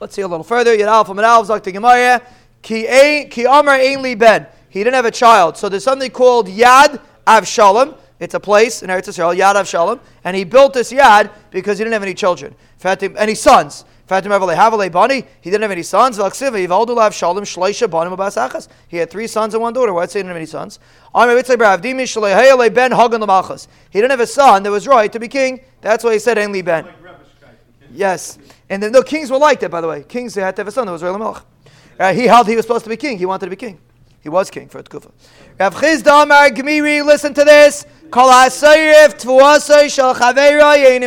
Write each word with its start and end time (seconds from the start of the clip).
Let's 0.00 0.14
see 0.14 0.22
a 0.22 0.28
little 0.28 0.44
further. 0.44 0.76
Yad 0.76 0.86
Alpha 0.86 1.12
Manal 1.12 1.44
Zakti 1.46 1.72
Gemara. 1.72 2.22
Ki 2.62 2.86
Amar 3.44 3.78
Ainli 3.78 4.18
Ben. 4.18 4.46
He 4.68 4.80
didn't 4.80 4.94
have 4.94 5.06
a 5.06 5.10
child, 5.10 5.56
so 5.56 5.68
there's 5.68 5.84
something 5.84 6.10
called 6.10 6.48
Yad 6.48 7.00
Avshalom. 7.26 7.96
It's 8.20 8.34
a 8.34 8.40
place 8.40 8.82
in 8.82 8.90
Eretz 8.90 9.08
Yisrael, 9.08 9.36
Yad 9.36 9.54
Avshalom, 9.54 10.00
and 10.24 10.36
he 10.36 10.44
built 10.44 10.74
this 10.74 10.92
Yad 10.92 11.30
because 11.50 11.78
he 11.78 11.84
didn't 11.84 11.94
have 11.94 12.02
any 12.02 12.14
children, 12.14 12.54
any 12.84 13.34
sons. 13.34 13.84
Fatim 14.08 14.34
Avale 14.34 14.56
Havale 14.56 14.90
Bani, 14.90 15.24
he 15.40 15.50
didn't 15.50 15.62
have 15.62 15.70
any 15.70 15.82
sons. 15.82 16.18
Vaksiva, 16.18 16.66
Yivaldulav 16.66 17.12
Shalom 17.12 17.44
Shleisha 17.44 17.88
Banim 17.90 18.14
Abasachas. 18.14 18.68
He 18.88 18.96
had 18.96 19.10
three 19.10 19.26
sons 19.26 19.52
and 19.54 19.62
one 19.62 19.74
daughter. 19.74 19.92
Why 19.92 20.06
did 20.06 20.12
he 20.12 20.18
didn't 20.20 20.28
have 20.28 20.36
any 20.36 20.46
sons? 20.46 20.78
He 21.14 21.20
didn't 24.00 24.10
have 24.10 24.20
a 24.20 24.26
son 24.26 24.62
that 24.62 24.70
was 24.70 24.86
right 24.88 25.12
to 25.12 25.20
be 25.20 25.28
king. 25.28 25.60
That's 25.82 26.02
why 26.02 26.14
he 26.14 26.18
said 26.18 26.38
Enli 26.38 26.64
Ben. 26.64 26.88
Yes. 27.92 28.38
And 28.70 28.82
then, 28.82 28.92
no, 28.92 29.02
kings 29.02 29.30
were 29.30 29.38
like 29.38 29.60
that, 29.60 29.70
by 29.70 29.80
the 29.80 29.88
way. 29.88 30.02
Kings, 30.02 30.34
they 30.34 30.42
had 30.42 30.54
to 30.56 30.60
have 30.60 30.68
a 30.68 30.72
son 30.72 30.86
that 30.86 30.92
was 30.92 31.02
Royal 31.02 31.18
Melch. 31.18 31.42
Uh, 31.98 32.12
he 32.12 32.26
held 32.26 32.46
he 32.46 32.54
was 32.54 32.64
supposed 32.64 32.84
to 32.84 32.90
be 32.90 32.96
king. 32.96 33.18
He 33.18 33.26
wanted 33.26 33.46
to 33.46 33.50
be 33.50 33.56
king. 33.56 33.78
He 34.20 34.28
was 34.28 34.50
king 34.50 34.68
for 34.68 34.82
Tkufa. 34.82 35.10
Rav 35.58 35.74
Chisda 35.74 36.22
Amar 36.22 36.50
Gmiri, 36.50 37.04
listen 37.04 37.34
to 37.34 37.44
this. 37.44 37.86
Kol 38.10 38.28
ha'sayif 38.28 39.20
tvuasay 39.20 39.90
shal 39.90 40.14
chaveira 40.14 40.76
yein 40.76 41.00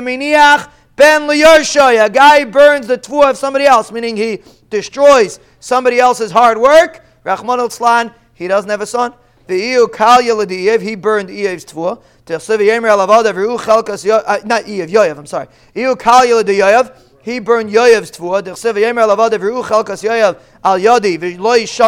ben 0.96 1.22
liyarshay. 1.22 2.06
A 2.06 2.10
guy 2.10 2.44
burns 2.46 2.88
the 2.88 2.98
tvu 2.98 3.30
of 3.30 3.38
somebody 3.38 3.66
else, 3.66 3.92
meaning 3.92 4.18
he 4.18 4.42
destroys 4.70 5.40
somebody 5.60 6.00
else's 6.00 6.32
hard 6.32 6.58
work. 6.58 7.04
Rachman 7.26 7.60
al 7.60 8.14
he 8.34 8.48
doesn't 8.48 8.70
have 8.70 8.82
a 8.82 8.86
son. 8.86 9.14
The 9.48 9.56
Iu 9.56 9.88
kal 9.88 10.22
yeladiyev, 10.22 10.82
he 10.82 10.96
burned 10.96 11.30
Iyev's 11.30 11.66
tvu. 11.66 12.02
Tersiv 12.26 12.60
yemer 12.60 12.90
alavadav 12.90 13.36
ru 13.36 13.58
chelkas, 13.58 14.08
uh, 14.10 14.40
not 14.46 14.64
Iyev, 14.64 14.90
Yoyev, 14.90 15.18
I'm 15.18 15.26
sorry. 15.26 15.48
Iu 15.76 15.96
kal 15.96 16.26
yeladiyev, 16.26 16.96
he 17.24 17.40
burned 17.40 17.72
sham 17.72 17.92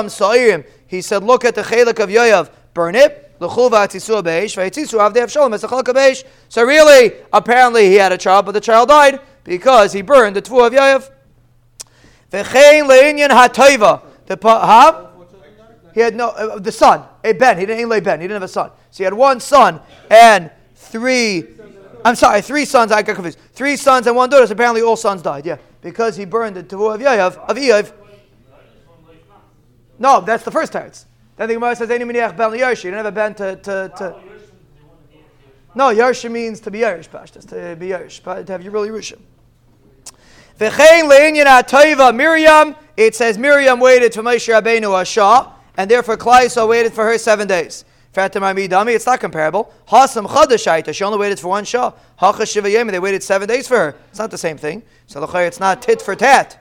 sa'irim. 0.09 0.65
He 0.87 1.01
said, 1.01 1.23
look 1.23 1.45
at 1.45 1.55
the 1.55 1.63
chelik 1.63 1.99
of 1.99 2.09
Yoyev, 2.09 2.49
burn 2.73 2.95
it. 2.95 3.19
So 6.49 6.63
really, 6.63 7.13
apparently 7.33 7.87
he 7.87 7.95
had 7.95 8.11
a 8.11 8.17
child, 8.17 8.45
but 8.45 8.51
the 8.53 8.61
child 8.61 8.89
died 8.89 9.19
because 9.43 9.91
he 9.91 10.01
burned 10.01 10.35
the 10.35 10.41
tvu 10.41 10.67
of 10.67 10.73
Yoyev. 10.73 11.09
V'chein 12.31 12.87
le'inyan 12.87 13.29
ha'toiva. 13.29 14.01
The 14.25 14.37
huh? 14.41 15.07
He 15.93 15.99
had 15.99 16.15
no 16.15 16.29
uh, 16.29 16.57
the 16.59 16.71
son, 16.71 17.03
a 17.23 17.33
Ben. 17.33 17.57
He 17.59 17.65
didn't 17.65 17.87
lay 17.89 17.99
Ben. 17.99 18.19
He 18.19 18.27
didn't 18.27 18.41
have 18.41 18.43
a 18.43 18.47
son. 18.47 18.71
So 18.89 18.97
he 18.99 19.03
had 19.03 19.13
one 19.13 19.39
son 19.39 19.79
and 20.09 20.49
three 20.75 21.41
I'm 22.05 22.15
sorry, 22.15 22.41
three 22.41 22.65
sons. 22.65 22.91
I 22.91 23.01
got 23.01 23.15
confused. 23.15 23.39
Three 23.53 23.77
sons 23.77 24.07
and 24.07 24.15
one 24.15 24.29
daughter. 24.29 24.47
So 24.47 24.53
apparently, 24.53 24.81
all 24.81 24.95
sons 24.95 25.21
died. 25.21 25.45
Yeah, 25.45 25.57
because 25.81 26.15
he 26.17 26.25
burned 26.25 26.55
the 26.55 26.63
tavu 26.63 26.93
of 26.93 27.01
Yayav 27.01 27.37
of 27.37 27.57
Eiv. 27.57 27.93
No, 29.99 30.21
that's 30.21 30.43
the 30.43 30.51
first 30.51 30.73
teretz. 30.73 31.05
Then 31.37 31.47
the 31.47 31.53
Gemara 31.55 31.75
says, 31.75 31.89
"Any 31.89 32.03
miniach 32.03 32.35
ben 32.35 32.51
Yersh." 32.51 32.83
You 32.83 32.91
don't 32.91 32.97
have 32.97 33.05
a 33.05 33.11
ben 33.11 33.33
to, 33.35 33.55
to, 33.55 33.91
to 33.97 34.15
No, 35.75 35.85
Yersh 35.85 36.29
means 36.29 36.59
to 36.61 36.71
be 36.71 36.79
Yersh, 36.79 37.09
Pashtas, 37.09 37.47
to 37.49 37.75
be 37.75 37.89
Yersh, 37.89 38.45
to 38.45 38.51
have 38.51 38.63
you 38.63 38.71
really 38.71 38.89
Rishim. 38.89 39.19
V'chein 40.59 41.09
le'inyan 41.09 41.45
ha'toiva 41.45 42.15
Miriam. 42.15 42.75
It 42.95 43.15
says 43.15 43.37
Miriam 43.37 43.79
waited 43.79 44.13
for 44.13 44.21
Moshe 44.21 44.53
Rabbeinu 44.53 44.89
Ashah, 44.89 45.51
and 45.77 45.89
therefore 45.89 46.17
Klaiso 46.17 46.67
waited 46.67 46.93
for 46.93 47.05
her 47.05 47.17
seven 47.17 47.47
days. 47.47 47.85
It's 48.15 49.05
not 49.05 49.19
comparable. 49.19 49.73
Hasam 49.87 50.27
Chadashaita, 50.27 50.93
she 50.93 51.03
only 51.03 51.17
waited 51.17 51.39
for 51.39 51.47
one 51.47 51.65
Shah. 51.65 51.93
Hacha 52.17 52.45
they 52.61 52.99
waited 52.99 53.23
seven 53.23 53.47
days 53.47 53.67
for 53.67 53.77
her. 53.77 53.95
It's 54.09 54.19
not 54.19 54.29
the 54.31 54.37
same 54.37 54.57
thing. 54.57 54.83
So 55.07 55.23
it's 55.23 55.59
not 55.59 55.81
tit 55.81 56.01
for 56.01 56.15
tat. 56.15 56.59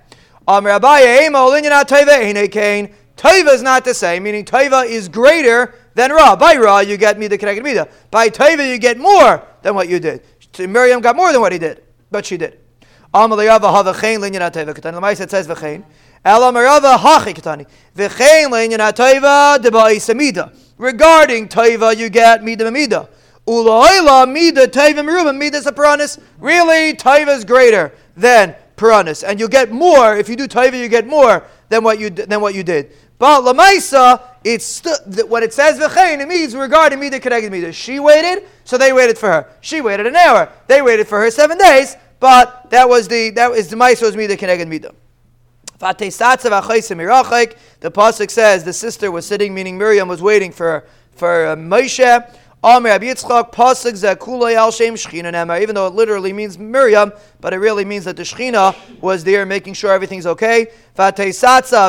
Taiva 3.14 3.54
is 3.54 3.62
not 3.62 3.84
the 3.84 3.94
same, 3.94 4.22
meaning 4.22 4.44
Taiva 4.44 4.86
is 4.86 5.08
greater 5.08 5.74
than 5.94 6.10
Ra. 6.10 6.34
By 6.34 6.56
Ra, 6.56 6.80
you 6.80 6.96
get 6.96 7.18
Mida 7.18 7.36
connected 7.36 7.62
Mida. 7.62 7.86
By 8.10 8.28
Taiva, 8.30 8.68
you 8.68 8.78
get 8.78 8.98
more 8.98 9.46
than 9.60 9.74
what 9.74 9.88
you 9.88 10.00
did. 10.00 10.22
Miriam 10.58 11.00
got 11.00 11.14
more 11.16 11.30
than 11.32 11.40
what 11.40 11.52
he 11.52 11.58
did, 11.58 11.84
but 12.10 12.26
she 12.26 12.36
did. 12.36 12.58
Amalayava 13.12 13.70
Havachain 13.70 14.20
Linyan 14.20 14.50
Taiva 14.50 14.72
Katan. 14.72 14.98
The 14.98 15.22
it 15.22 15.30
says 15.30 15.46
Vachain. 15.46 15.84
Elamarava 16.24 16.96
Hachi 16.96 17.34
Katani. 17.34 17.66
Vachain 17.94 18.48
Linyan 18.48 18.78
Taiva 18.92 19.58
Deba 19.58 19.94
Isamida. 19.94 20.56
Regarding 20.78 21.46
Taiva, 21.46 21.94
you 21.94 22.08
get 22.08 22.42
Mida 22.42 22.70
Mida. 22.70 23.10
Ulaila 23.46 24.30
Mida 24.32 24.66
Taiva 24.66 25.04
Meruba 25.04 25.36
Mida 25.36 25.60
Saparanis. 25.60 26.18
Really, 26.38 26.94
Taiva 26.94 27.36
is 27.36 27.44
greater 27.44 27.92
than 28.16 28.54
Paranis. 28.76 29.28
And 29.28 29.38
you 29.38 29.46
get 29.46 29.70
more, 29.70 30.16
if 30.16 30.30
you 30.30 30.36
do 30.36 30.48
Taiva, 30.48 30.80
you 30.80 30.88
get 30.88 31.06
more 31.06 31.44
than 31.68 31.84
what 31.84 32.00
you, 32.00 32.08
than 32.08 32.40
what 32.40 32.54
you 32.54 32.62
did. 32.62 32.92
But 33.18 33.42
Lamaisa, 33.42 34.22
it's 34.42 34.64
st- 34.64 35.28
what 35.28 35.42
it 35.42 35.52
says 35.52 35.78
v'chein, 35.78 36.20
it 36.20 36.26
means 36.26 36.56
regarding 36.56 36.98
Mida 36.98 37.20
Kedeged 37.20 37.50
Mida. 37.50 37.72
She 37.72 38.00
waited, 38.00 38.44
so 38.64 38.78
they 38.78 38.92
waited 38.92 39.18
for 39.18 39.28
her. 39.28 39.48
She 39.60 39.80
waited 39.80 40.06
an 40.06 40.16
hour. 40.16 40.50
They 40.66 40.82
waited 40.82 41.06
for 41.06 41.20
her 41.20 41.30
seven 41.30 41.58
days, 41.58 41.96
but 42.22 42.70
that 42.70 42.88
was 42.88 43.08
the, 43.08 43.30
that 43.30 43.50
is 43.50 43.66
the 43.66 43.74
Maisa 43.74 44.02
was 44.02 44.16
Mida 44.16 44.36
Kedeged 44.36 44.68
Mida. 44.68 44.94
The 45.80 45.86
pasuk 47.90 48.30
says 48.30 48.62
the 48.62 48.72
sister 48.72 49.10
was 49.10 49.26
sitting, 49.26 49.52
meaning 49.52 49.76
Miriam 49.76 50.06
was 50.06 50.22
waiting 50.22 50.52
for 50.52 50.84
for 51.16 51.48
uh, 51.48 51.56
even 52.64 52.94
though 55.74 55.86
it 55.88 55.94
literally 55.94 56.32
means 56.32 56.56
Miriam, 56.56 57.12
but 57.40 57.52
it 57.52 57.56
really 57.56 57.84
means 57.84 58.04
that 58.04 58.16
the 58.16 58.22
shechina 58.22 58.76
was 59.00 59.24
there, 59.24 59.44
making 59.44 59.74
sure 59.74 59.90
everything's 59.90 60.26
okay. 60.26 60.68
Referring 60.96 61.14
to 61.14 61.32
the 61.32 61.88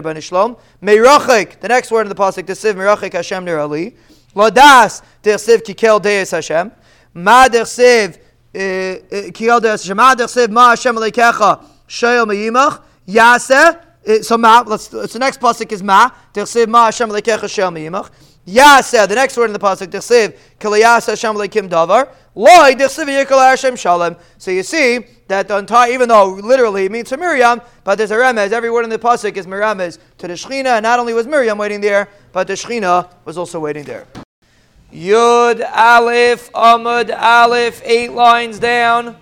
Rebbeinu 0.00 0.22
Shlom. 0.22 0.58
The 1.60 1.68
next 1.68 1.90
word 1.90 2.02
in 2.02 2.08
the 2.08 2.14
pasuk, 2.14 2.44
dechsev 2.44 2.74
meirachik 2.74 3.12
Hashem 3.12 3.44
ner 3.44 3.58
ali. 3.58 3.94
Dechsev 4.34 5.62
kikel 5.62 6.00
deis 6.00 6.30
Hashem. 6.30 6.72
Ma 7.12 7.48
dechsev 7.48 8.18
eh, 8.54 8.60
eh, 9.10 9.30
kikel 9.30 9.60
deis 9.60 9.82
Hashem. 9.82 9.96
Ma 9.98 10.14
dechsev 10.14 10.50
ma 10.50 10.70
Hashem 10.70 10.96
leikecha 10.96 11.62
shayel 11.86 12.24
meyimach. 12.26 12.80
Yaseh 13.06 13.78
it, 14.04 14.24
so 14.24 14.36
ma, 14.36 14.64
let's, 14.66 14.88
so 14.88 15.18
next 15.18 15.40
pasuk 15.40 15.70
is 15.72 15.82
ma. 15.82 16.10
Tichsev 16.34 16.68
ma 16.68 16.86
Hashem 16.86 17.08
lekecha 17.10 17.48
shel 17.48 17.70
miyimach. 17.70 18.10
Yasa, 18.46 19.06
the 19.06 19.14
next 19.14 19.36
word 19.36 19.46
in 19.46 19.52
the 19.52 19.58
pasuk, 19.58 19.86
Tichsev, 19.86 20.36
Kaliyasa 20.58 21.10
Hashem 21.10 21.36
lekim 21.36 21.68
davar. 21.68 22.08
Loi, 22.34 22.74
Tichsev 22.74 23.06
yikol 23.06 23.38
Hashem 23.38 23.76
shalom. 23.76 24.16
So 24.38 24.50
you 24.50 24.64
see 24.64 25.00
that 25.28 25.46
the 25.46 25.58
entire, 25.58 25.92
even 25.92 26.08
though 26.08 26.32
literally 26.34 26.86
it 26.86 26.92
means 26.92 27.08
to 27.10 27.16
Miriam, 27.16 27.60
but 27.84 27.96
there's 27.98 28.10
a 28.10 28.16
remez, 28.16 28.50
every 28.50 28.70
word 28.70 28.82
in 28.82 28.90
the 28.90 28.98
pasuk 28.98 29.36
is 29.36 29.46
Miriamez 29.46 29.98
to 30.18 30.26
the 30.26 30.34
Shechina, 30.34 30.76
and 30.76 30.82
not 30.82 30.98
only 30.98 31.14
was 31.14 31.28
Miriam 31.28 31.56
waiting 31.56 31.80
there, 31.80 32.08
but 32.32 32.48
the 32.48 32.54
Shechina 32.54 33.08
was 33.24 33.38
also 33.38 33.60
waiting 33.60 33.84
there. 33.84 34.06
Yud 34.92 35.64
Aleph, 35.74 36.50
Amud 36.52 37.16
Aleph, 37.16 37.80
eight 37.84 38.12
lines 38.12 38.58
down 38.58 39.16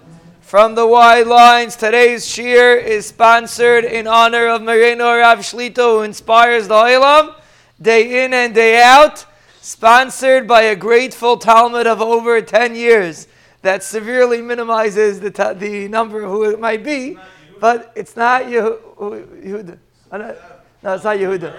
from 0.50 0.74
the 0.74 0.84
wide 0.84 1.28
lines. 1.28 1.76
Today's 1.76 2.26
shir 2.26 2.74
is 2.74 3.06
sponsored 3.06 3.84
in 3.84 4.08
honor 4.08 4.48
of 4.48 4.60
Marino 4.60 5.16
Rav 5.16 5.38
Shlito, 5.38 5.98
who 5.98 6.02
inspires 6.02 6.66
the 6.66 6.74
Olam 6.74 7.36
day 7.80 8.24
in 8.24 8.34
and 8.34 8.52
day 8.52 8.82
out. 8.82 9.24
Sponsored 9.60 10.48
by 10.48 10.62
a 10.62 10.74
grateful 10.74 11.36
Talmud 11.36 11.86
of 11.86 12.02
over 12.02 12.42
10 12.42 12.74
years 12.74 13.28
that 13.62 13.84
severely 13.84 14.42
minimizes 14.42 15.20
the, 15.20 15.30
ta- 15.30 15.52
the 15.52 15.86
number 15.86 16.22
who 16.22 16.50
it 16.50 16.58
might 16.58 16.82
be, 16.82 17.16
but 17.60 17.92
it's 17.94 18.16
not 18.16 18.42
Yehuda. 18.46 19.78
No, 20.10 20.94
it's 20.94 21.04
not 21.04 21.16
Yehuda. 21.16 21.54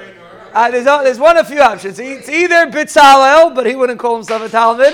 Uh, 0.52 0.70
there's, 0.70 0.84
there's 0.84 1.18
one 1.18 1.38
of 1.38 1.48
few 1.48 1.62
options. 1.62 1.98
It's 1.98 2.28
either 2.28 2.70
Bitzalel, 2.70 3.56
but 3.56 3.66
he 3.66 3.74
wouldn't 3.74 4.00
call 4.00 4.16
himself 4.16 4.42
a 4.42 4.50
Talmud, 4.50 4.94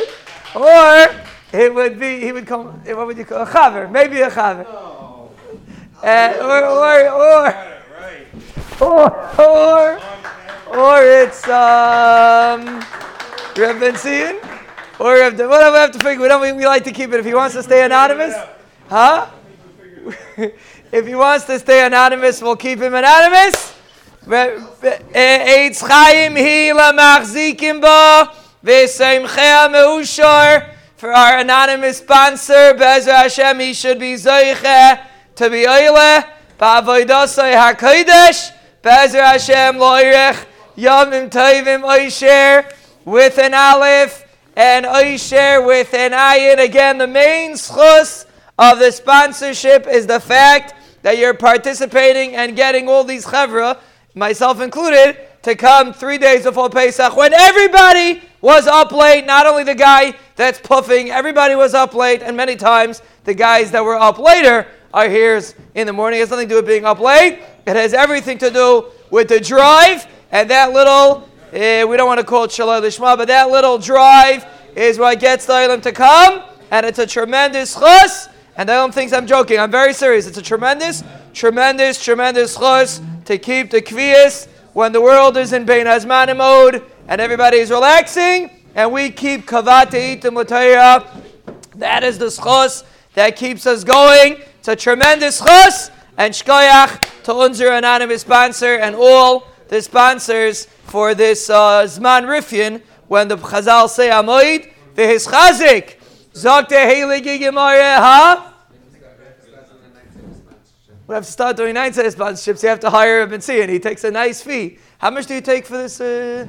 or 0.54 1.08
it 1.54 1.74
would 1.74 2.00
be, 2.00 2.20
he 2.20 2.32
would 2.32 2.46
call, 2.46 2.64
what 2.66 3.08
would 3.08 3.18
you 3.18 3.26
call, 3.26 3.44
a 3.44 3.46
Chaver, 3.46 3.90
maybe 3.90 4.22
a 4.22 4.30
Chaver. 4.30 4.66
Uh, 6.04 6.34
or, 6.42 6.66
or, 6.66 7.10
or, 7.10 7.54
or, 8.82 9.10
or, 9.40 10.00
or 10.68 11.02
it's 11.02 11.48
um, 11.48 12.84
Reb 13.58 13.80
Ben 13.80 13.96
Sion, 13.96 14.40
or 15.00 15.16
Reb, 15.16 15.38
whatever 15.40 15.72
we 15.72 15.78
have 15.78 15.92
to 15.92 16.00
figure, 16.00 16.22
we, 16.22 16.28
don't, 16.28 16.42
we, 16.42 16.52
we 16.52 16.66
like 16.66 16.84
to 16.84 16.92
keep 16.92 17.12
it. 17.12 17.20
If 17.20 17.26
he 17.26 17.34
wants 17.34 17.56
to 17.56 17.64
stay 17.64 17.84
anonymous, 17.84 18.36
huh? 18.90 19.30
if 20.92 21.08
he 21.08 21.16
wants 21.16 21.46
to 21.46 21.58
stay 21.60 21.86
anonymous, 21.86 22.42
we'll 22.42 22.56
keep 22.56 22.80
him 22.80 22.94
anonymous. 22.94 23.74
Eitz 24.28 25.82
Chaim 25.88 26.36
hi 26.36 26.72
lamachzikim 26.74 27.82
ba 27.82 28.32
v'seimchea 28.64 29.70
meushar 29.72 30.77
for 30.98 31.14
our 31.14 31.40
anonymous 31.40 32.00
sponsor 32.00 32.74
Bezer 32.74 33.16
Hashem 33.16 33.60
he 33.60 33.74
should 33.74 34.00
be 34.00 34.14
zoiche 34.16 35.02
to 35.36 35.50
be 35.50 35.66
oile 35.66 36.24
ba'avoidosai 36.60 37.54
hakodesh 37.56 38.52
Bezer 38.84 39.24
Hashem 39.24 39.76
loirech 39.76 40.46
yamim 40.76 41.30
toivim 41.30 41.84
oisher 41.84 42.70
with 43.06 43.38
an 43.38 43.54
aleph 43.54 44.26
and 44.58 44.88
Oisher 44.88 45.62
with 45.62 45.94
an 45.94 46.12
ayin. 46.14 46.58
Again, 46.58 46.98
the 46.98 47.08
main 47.08 47.54
schus 47.54 48.26
of 48.58 48.80
the 48.80 48.92
sponsorship 48.92 49.86
is 49.86 50.08
the 50.08 50.20
fact 50.20 50.74
that 51.04 51.20
you're 51.20 51.36
participating 51.36 52.36
and 52.36 52.56
getting 52.56 52.90
all 52.90 53.04
these 53.04 53.24
chevra, 53.24 53.80
myself 54.16 54.60
included, 54.60 55.16
to 55.48 55.56
come 55.56 55.94
three 55.94 56.18
days 56.18 56.44
before 56.44 56.70
Pesach 56.70 57.16
when 57.16 57.34
everybody 57.34 58.22
was 58.42 58.68
up 58.68 58.92
late. 58.92 59.26
Not 59.26 59.48
only 59.48 59.64
the 59.64 59.76
guy 59.76 60.14
that's 60.36 60.60
puffing, 60.60 61.10
everybody 61.10 61.56
was 61.56 61.74
up 61.74 61.94
late, 61.94 62.22
and 62.22 62.36
many 62.36 62.58
times 62.58 63.02
the 63.24 63.34
guys 63.34 63.72
that 63.72 63.82
were 63.82 63.96
up 63.96 64.20
later 64.20 64.68
are 64.94 65.08
here 65.08 65.42
in 65.74 65.88
the 65.88 65.94
morning. 65.94 66.20
It 66.20 66.24
has 66.24 66.32
nothing 66.32 66.50
to 66.50 66.56
do 66.56 66.58
with 66.58 66.68
being 66.68 66.84
up 66.84 67.00
late. 67.00 67.40
It 67.66 67.78
has 67.78 67.94
everything 67.94 68.38
to 68.40 68.52
do 68.52 68.88
with 69.10 69.30
the 69.30 69.40
drive 69.40 70.06
and 70.34 70.50
that 70.50 70.74
little. 70.74 71.30
Uh, 71.54 71.88
we 71.88 71.96
don't 71.96 72.08
want 72.08 72.20
to 72.20 72.26
call 72.26 72.44
it 72.44 72.52
shalom 72.52 72.84
lishma, 72.84 73.16
but 73.16 73.30
that 73.30 73.50
little 73.50 73.78
drive 73.78 74.46
is 74.76 75.00
what 75.00 75.18
gets 75.22 75.46
the 75.46 75.54
Ilam 75.54 75.82
to 75.84 75.94
come, 75.94 76.44
and 76.72 76.86
it's 76.86 77.00
a 77.00 77.08
tremendous 77.08 77.74
chus. 77.74 78.28
And 78.58 78.68
the 78.68 78.74
Ilam 78.74 78.94
thinks 78.94 79.14
I'm 79.14 79.26
joking. 79.26 79.60
I'm 79.60 79.72
very 79.72 79.94
serious. 79.94 80.28
It's 80.28 80.38
a 80.38 80.42
tremendous, 80.42 81.06
tremendous, 81.34 82.04
tremendous 82.04 82.58
chus 82.58 83.02
to 83.24 83.38
keep 83.38 83.72
the 83.72 83.82
kvias 83.82 84.50
when 84.78 84.92
the 84.92 85.02
world 85.02 85.36
is 85.38 85.54
in 85.54 85.66
Bein 85.66 85.88
Hazmanim 85.88 86.38
mode 86.38 86.84
and 87.08 87.20
everybody 87.20 87.58
is 87.58 87.72
relaxing, 87.72 88.52
and 88.76 88.92
we 88.92 89.10
keep 89.10 89.48
kavate 89.48 90.22
itim. 90.22 90.36
That 91.78 92.04
is 92.04 92.20
the 92.20 92.28
schos 92.28 92.84
that 93.16 93.36
keeps 93.36 93.66
us 93.66 93.84
going. 93.84 94.40
It's 94.60 94.68
a 94.68 94.76
tremendous 94.76 95.42
schos, 95.42 95.90
and 96.16 96.32
shkoyach 96.32 97.24
to 97.24 97.34
unser 97.34 97.72
anonymous 97.72 98.22
sponsor 98.22 98.76
and 98.76 98.96
all 98.96 99.48
the 99.68 99.82
sponsors 99.82 100.66
for 100.84 101.16
this 101.16 101.50
uh, 101.50 101.82
Zman 101.86 102.26
Rifyin 102.26 102.84
when 103.08 103.30
the 103.30 103.38
Chazal 103.38 103.90
say 103.90 104.10
Amoid, 104.10 104.72
v'his 104.94 105.28
chazik, 105.28 105.96
zok 106.34 106.68
te 106.68 106.76
heilige 106.76 107.40
gemara, 107.40 107.96
ha? 107.96 108.47
We 111.08 111.16
have 111.16 111.26
to 111.26 111.32
start 111.32 111.56
doing 111.56 111.74
nine 111.76 111.94
set 111.94 112.06
sponsorships. 112.14 112.62
You 112.62 112.68
have 112.68 112.82
to 112.82 112.90
hire 112.90 113.22
a 113.22 113.30
and 113.32 113.72
He 113.72 113.80
takes 113.80 114.04
a 114.04 114.12
nice 114.12 114.42
fee. 114.42 114.78
How 114.98 115.10
much 115.10 115.26
do 115.26 115.36
you 115.36 115.42
take 115.42 115.66
for 115.66 115.78
this? 115.78 116.02
Uh, 116.02 116.46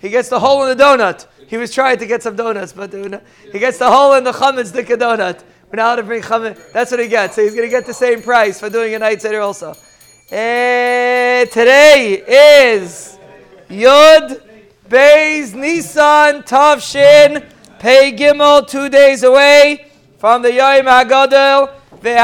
he 0.00 0.08
gets 0.08 0.28
the 0.28 0.40
hole 0.40 0.66
in 0.66 0.76
the 0.76 0.82
donut. 0.82 1.28
He 1.46 1.56
was 1.56 1.72
trying 1.72 1.98
to 1.98 2.06
get 2.06 2.20
some 2.20 2.34
donuts, 2.34 2.72
but 2.72 2.92
uh, 2.92 3.20
he 3.52 3.60
gets 3.60 3.78
the 3.78 3.88
hole 3.88 4.14
in 4.14 4.24
the 4.24 4.32
chametz 4.32 4.72
dika 4.72 4.96
donut. 4.96 5.44
We're 5.70 5.76
not 5.76 5.94
to 5.94 6.02
bring 6.02 6.22
chametz. 6.22 6.72
That's 6.72 6.90
what 6.90 6.98
he 6.98 7.06
gets. 7.06 7.36
So 7.36 7.44
he's 7.44 7.54
going 7.54 7.68
to 7.68 7.70
get 7.70 7.86
the 7.86 7.94
same 7.94 8.20
price 8.20 8.58
for 8.58 8.68
doing 8.68 8.92
a 8.94 8.98
night 8.98 9.22
seder 9.22 9.42
also. 9.42 9.74
Today 10.28 12.24
is 12.26 13.16
Yud 13.68 14.42
Beis 14.88 15.54
Nisan 15.54 16.42
Tavshin 16.42 17.48
Pei 17.78 18.12
Gimel, 18.12 18.66
two 18.66 18.88
days 18.88 19.22
away 19.22 19.86
from 20.18 20.42
the 20.42 20.52
Yom 20.52 20.86
Hagadol. 20.86 21.79
Speaking 22.00 22.16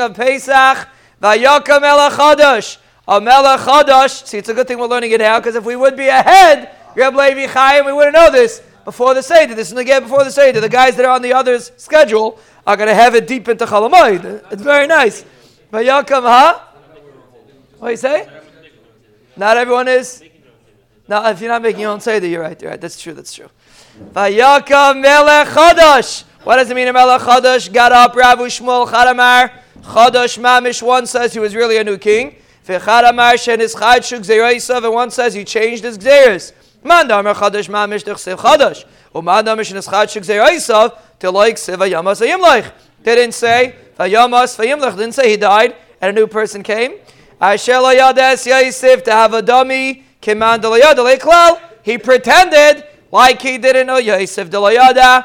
of 0.00 0.14
Pesach, 0.14 0.88
Vayaka 1.22 1.80
melech 1.80 2.12
chadash, 2.14 2.78
a 3.06 3.20
melech 3.20 3.60
chadash. 3.60 4.26
See, 4.26 4.38
it's 4.38 4.48
a 4.48 4.54
good 4.54 4.66
thing 4.66 4.80
we're 4.80 4.86
learning 4.86 5.12
it 5.12 5.20
now, 5.20 5.38
because 5.38 5.54
if 5.54 5.64
we 5.64 5.76
would 5.76 5.96
be 5.96 6.08
ahead, 6.08 6.70
Reb 6.96 7.14
Levi 7.14 7.46
Chaim, 7.46 7.86
we 7.86 7.92
wouldn't 7.92 8.14
know 8.14 8.32
this 8.32 8.60
before 8.84 9.14
the 9.14 9.22
Seder. 9.22 9.54
This 9.54 9.70
is 9.70 9.78
again 9.78 10.02
before 10.02 10.24
the 10.24 10.32
Seder. 10.32 10.60
The 10.60 10.68
guys 10.68 10.96
that 10.96 11.06
are 11.06 11.14
on 11.14 11.22
the 11.22 11.32
other's 11.32 11.70
schedule 11.76 12.40
are 12.66 12.76
going 12.76 12.88
to 12.88 12.94
have 12.94 13.14
it 13.14 13.28
deep 13.28 13.48
into 13.48 13.64
Chalamoid. 13.64 14.42
It's 14.50 14.62
very 14.62 14.88
nice. 14.88 15.24
Vayakam, 15.72 16.22
huh? 16.22 16.58
What 17.78 17.88
do 17.88 17.92
you 17.92 17.96
say? 17.96 18.28
Not 19.36 19.56
everyone 19.56 19.86
is. 19.86 20.24
No, 21.06 21.24
if 21.28 21.40
you're 21.40 21.48
not 21.48 21.62
making 21.62 21.82
your 21.82 21.92
own 21.92 22.00
Seder, 22.00 22.26
you're 22.26 22.42
right. 22.42 22.60
You're 22.60 22.72
right. 22.72 22.80
That's 22.80 23.00
true. 23.00 23.14
That's 23.14 23.32
true. 23.32 23.50
Vayakam 24.12 25.00
melech 25.00 25.46
chadash. 25.46 26.24
What 26.44 26.56
does 26.56 26.68
it 26.68 26.74
mean? 26.74 26.92
Melech 26.92 27.20
Chadash 27.20 27.72
got 27.72 27.92
up. 27.92 28.14
Ravu 28.14 28.46
Shmuel 28.46 28.88
Charamar 28.88 29.52
Chadash 29.80 30.40
Mamish. 30.40 30.82
One 30.82 31.06
says 31.06 31.32
he 31.32 31.38
was 31.38 31.54
really 31.54 31.76
a 31.76 31.84
new 31.84 31.96
king. 31.96 32.34
V'Charamar 32.66 33.34
Shenis 33.34 33.78
Chad 33.78 34.04
Shuk 34.04 34.22
Zerayisav. 34.22 34.84
And 34.84 34.92
one 34.92 35.10
says 35.12 35.34
he 35.34 35.44
changed 35.44 35.84
his 35.84 35.96
Xeris. 35.98 36.52
Man 36.82 37.06
Damer 37.06 37.32
Chadash 37.34 37.68
Mamish 37.68 38.02
Dechsev 38.02 38.38
Chadash. 38.38 38.84
Uman 39.14 39.44
Damer 39.44 39.62
Shenis 39.62 39.88
Chad 39.88 40.10
Shuk 40.10 40.24
Zerayisav. 40.24 40.98
Teloik 41.20 41.54
Seva 41.54 41.88
Yamas 41.88 42.20
Ayimleich. 42.20 42.72
They 43.04 43.14
didn't 43.14 43.34
say 43.34 43.76
Vayamas 43.96 44.58
Vayimlech. 44.58 44.96
Didn't 44.96 45.12
say 45.12 45.30
he 45.30 45.36
died 45.36 45.76
and 46.00 46.16
a 46.16 46.20
new 46.20 46.26
person 46.26 46.64
came. 46.64 46.94
Asher 47.40 47.78
Lo 47.78 47.94
Yades 47.94 48.46
Yosef 48.46 49.04
to 49.04 49.12
have 49.12 49.32
a 49.32 49.42
dummy. 49.42 50.02
Kiman 50.20 50.60
Delayada 50.60 51.18
Klal. 51.18 51.60
He 51.84 51.98
pretended 51.98 52.84
like 53.12 53.40
he 53.40 53.58
didn't 53.58 53.86
know 53.86 53.98
Yosef 53.98 54.50
Delayada. 54.50 55.24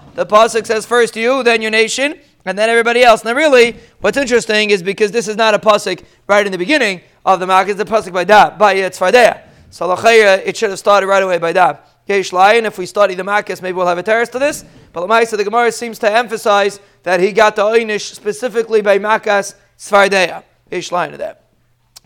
The 0.15 0.25
pasuk 0.25 0.65
says 0.65 0.85
first 0.85 1.15
you, 1.15 1.43
then 1.43 1.61
your 1.61 1.71
nation, 1.71 2.19
and 2.45 2.57
then 2.57 2.69
everybody 2.69 3.03
else. 3.03 3.23
Now, 3.23 3.33
really, 3.33 3.77
what's 3.99 4.17
interesting 4.17 4.71
is 4.71 4.83
because 4.83 5.11
this 5.11 5.27
is 5.27 5.35
not 5.35 5.53
a 5.53 5.59
pasuk 5.59 6.03
right 6.27 6.45
in 6.45 6.51
the 6.51 6.57
beginning 6.57 7.01
of 7.25 7.39
the 7.39 7.47
Makkah, 7.47 7.71
it's 7.71 7.79
a 7.79 7.85
pasuk 7.85 8.13
by 8.13 8.23
da, 8.23 8.49
by 8.49 8.75
Tzfardea. 8.75 9.43
So 9.69 9.95
it 10.03 10.57
should 10.57 10.69
have 10.69 10.79
started 10.79 11.07
right 11.07 11.23
away 11.23 11.37
by 11.37 11.53
da. 11.53 11.77
Yesh 12.07 12.33
if 12.33 12.77
we 12.77 12.85
study 12.85 13.15
the 13.15 13.23
Makkahs, 13.23 13.61
maybe 13.61 13.77
we'll 13.77 13.87
have 13.87 13.97
a 13.97 14.03
terrace 14.03 14.27
to 14.29 14.39
this. 14.39 14.65
But 14.91 15.07
Lamaisa, 15.07 15.37
the 15.37 15.45
Gemara 15.45 15.71
seems 15.71 15.97
to 15.99 16.11
emphasize 16.11 16.81
that 17.03 17.21
he 17.21 17.31
got 17.31 17.55
the 17.55 17.63
Einish 17.63 18.13
specifically 18.13 18.81
by 18.81 18.99
Makkahs 18.99 19.55
Tzfardea. 19.77 20.43
Yesh 20.69 20.91
of 20.91 21.17
that. 21.19 21.45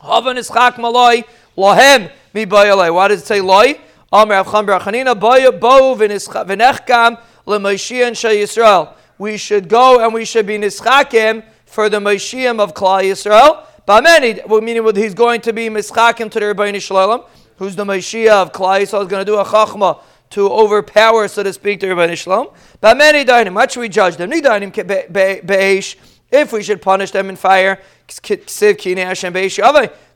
Havan 0.04 0.38
ischak 0.38 0.76
maloi 0.76 1.24
lohem 1.58 2.12
mi 2.34 2.46
Why 2.46 3.08
does 3.08 3.22
it 3.22 3.26
say 3.26 3.42
loy? 3.42 3.80
Amr 4.12 4.44
Avcham 4.44 4.68
Barachanina 4.68 5.20
bo 5.20 5.96
v'nechkam 5.96 7.20
Yisrael. 7.48 8.94
We 9.18 9.38
should 9.38 9.70
go 9.70 10.04
and 10.04 10.14
we 10.14 10.26
should 10.26 10.46
be 10.46 10.58
nischakim 10.58 11.44
for 11.66 11.90
the 11.90 12.00
Mashiach 12.00 12.60
of 12.60 12.74
Klal 12.74 13.04
Yisrael. 13.04 13.66
many, 14.04 14.42
meaning 14.62 14.96
he's 14.96 15.14
going 15.14 15.42
to 15.42 15.54
be 15.54 15.70
mischakim 15.70 16.32
to 16.32 16.40
the 16.40 16.46
Rebbeinu 16.46 16.82
Shalom, 16.82 17.24
who's 17.58 17.76
the 17.76 17.86
Mashiach 17.86 18.30
of 18.30 18.52
Klal 18.52 18.82
Yisrael, 18.82 19.02
is 19.04 19.08
going 19.08 19.26
to 19.26 19.26
do 19.26 19.38
a 19.38 19.46
chachma 19.46 20.02
to 20.32 20.50
overpower, 20.50 21.28
so 21.28 21.44
to 21.44 21.54
speak, 21.54 21.80
the 21.80 21.88
Rebbeinu 21.88 22.18
Shalom. 22.18 22.48
many 22.82 23.24
dainim, 23.24 23.54
what 23.54 23.72
should 23.72 23.82
we 23.82 23.90
judge 23.90 24.18
them? 24.18 24.30
be'esh, 24.30 25.96
if 26.32 26.52
we 26.52 26.64
should 26.64 26.82
punish 26.82 27.12
them 27.12 27.30
in 27.30 27.36
fire, 27.36 27.80
the 28.08 28.14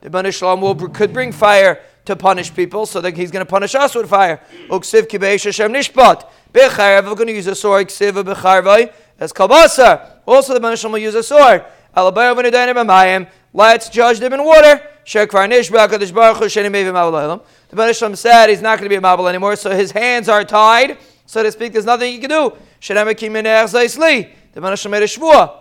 Rebbeinu 0.02 0.32
Shalom 0.34 0.60
will, 0.60 0.74
could 0.88 1.12
bring 1.12 1.32
fire 1.32 1.80
to 2.06 2.16
punish 2.16 2.52
people, 2.54 2.86
so 2.86 3.00
that 3.00 3.16
he's 3.16 3.30
going 3.30 3.44
to 3.44 3.50
punish 3.50 3.74
us 3.74 3.94
with 3.94 4.08
fire. 4.08 4.40
Uksiv 4.68 5.02
kibesh 5.02 5.44
Hashem 5.44 5.72
nishpat. 5.72 6.28
Becharev, 6.52 7.04
we're 7.06 7.14
going 7.14 7.28
to 7.28 7.32
use 7.32 7.46
a 7.46 7.54
sword. 7.54 7.88
Ksiva 7.88 8.24
becharvai 8.24 8.92
as 9.18 9.32
kalbasa. 9.32 10.18
Also, 10.26 10.54
the 10.54 10.60
Banishlam 10.60 10.90
will 10.92 10.98
use 10.98 11.14
a 11.14 11.22
sword. 11.22 11.64
Alabayah 11.96 12.34
v'nedainim 12.36 12.74
b'mayim. 12.74 13.28
Let's 13.52 13.88
judge 13.88 14.18
them 14.18 14.32
in 14.32 14.44
water. 14.44 14.80
Shekvar 15.04 15.48
nishba 15.48 15.88
kadosh 15.88 16.12
baruch 16.14 16.38
hu 16.38 16.44
sheni 16.44 16.70
mevim 16.70 16.94
avalayim. 16.94 17.42
The 17.68 17.76
Banishlam 17.76 18.16
said 18.16 18.48
he's 18.48 18.62
not 18.62 18.78
going 18.78 18.84
to 18.84 18.88
be 18.88 18.96
a 18.96 19.00
mabel 19.00 19.28
anymore, 19.28 19.56
so 19.56 19.70
his 19.70 19.90
hands 19.90 20.28
are 20.28 20.44
tied, 20.44 20.98
so 21.26 21.42
to 21.42 21.50
speak. 21.50 21.72
There's 21.72 21.84
nothing 21.84 22.12
he 22.12 22.18
can 22.18 22.30
do. 22.30 22.52
Shenem 22.80 23.12
ekim 23.12 23.32
minech 23.32 23.64
zaisli. 23.64 24.30
The 24.52 24.60
Banishlam 24.60 24.90
made 24.90 25.02
a 25.02 25.06
shvua. 25.06 25.56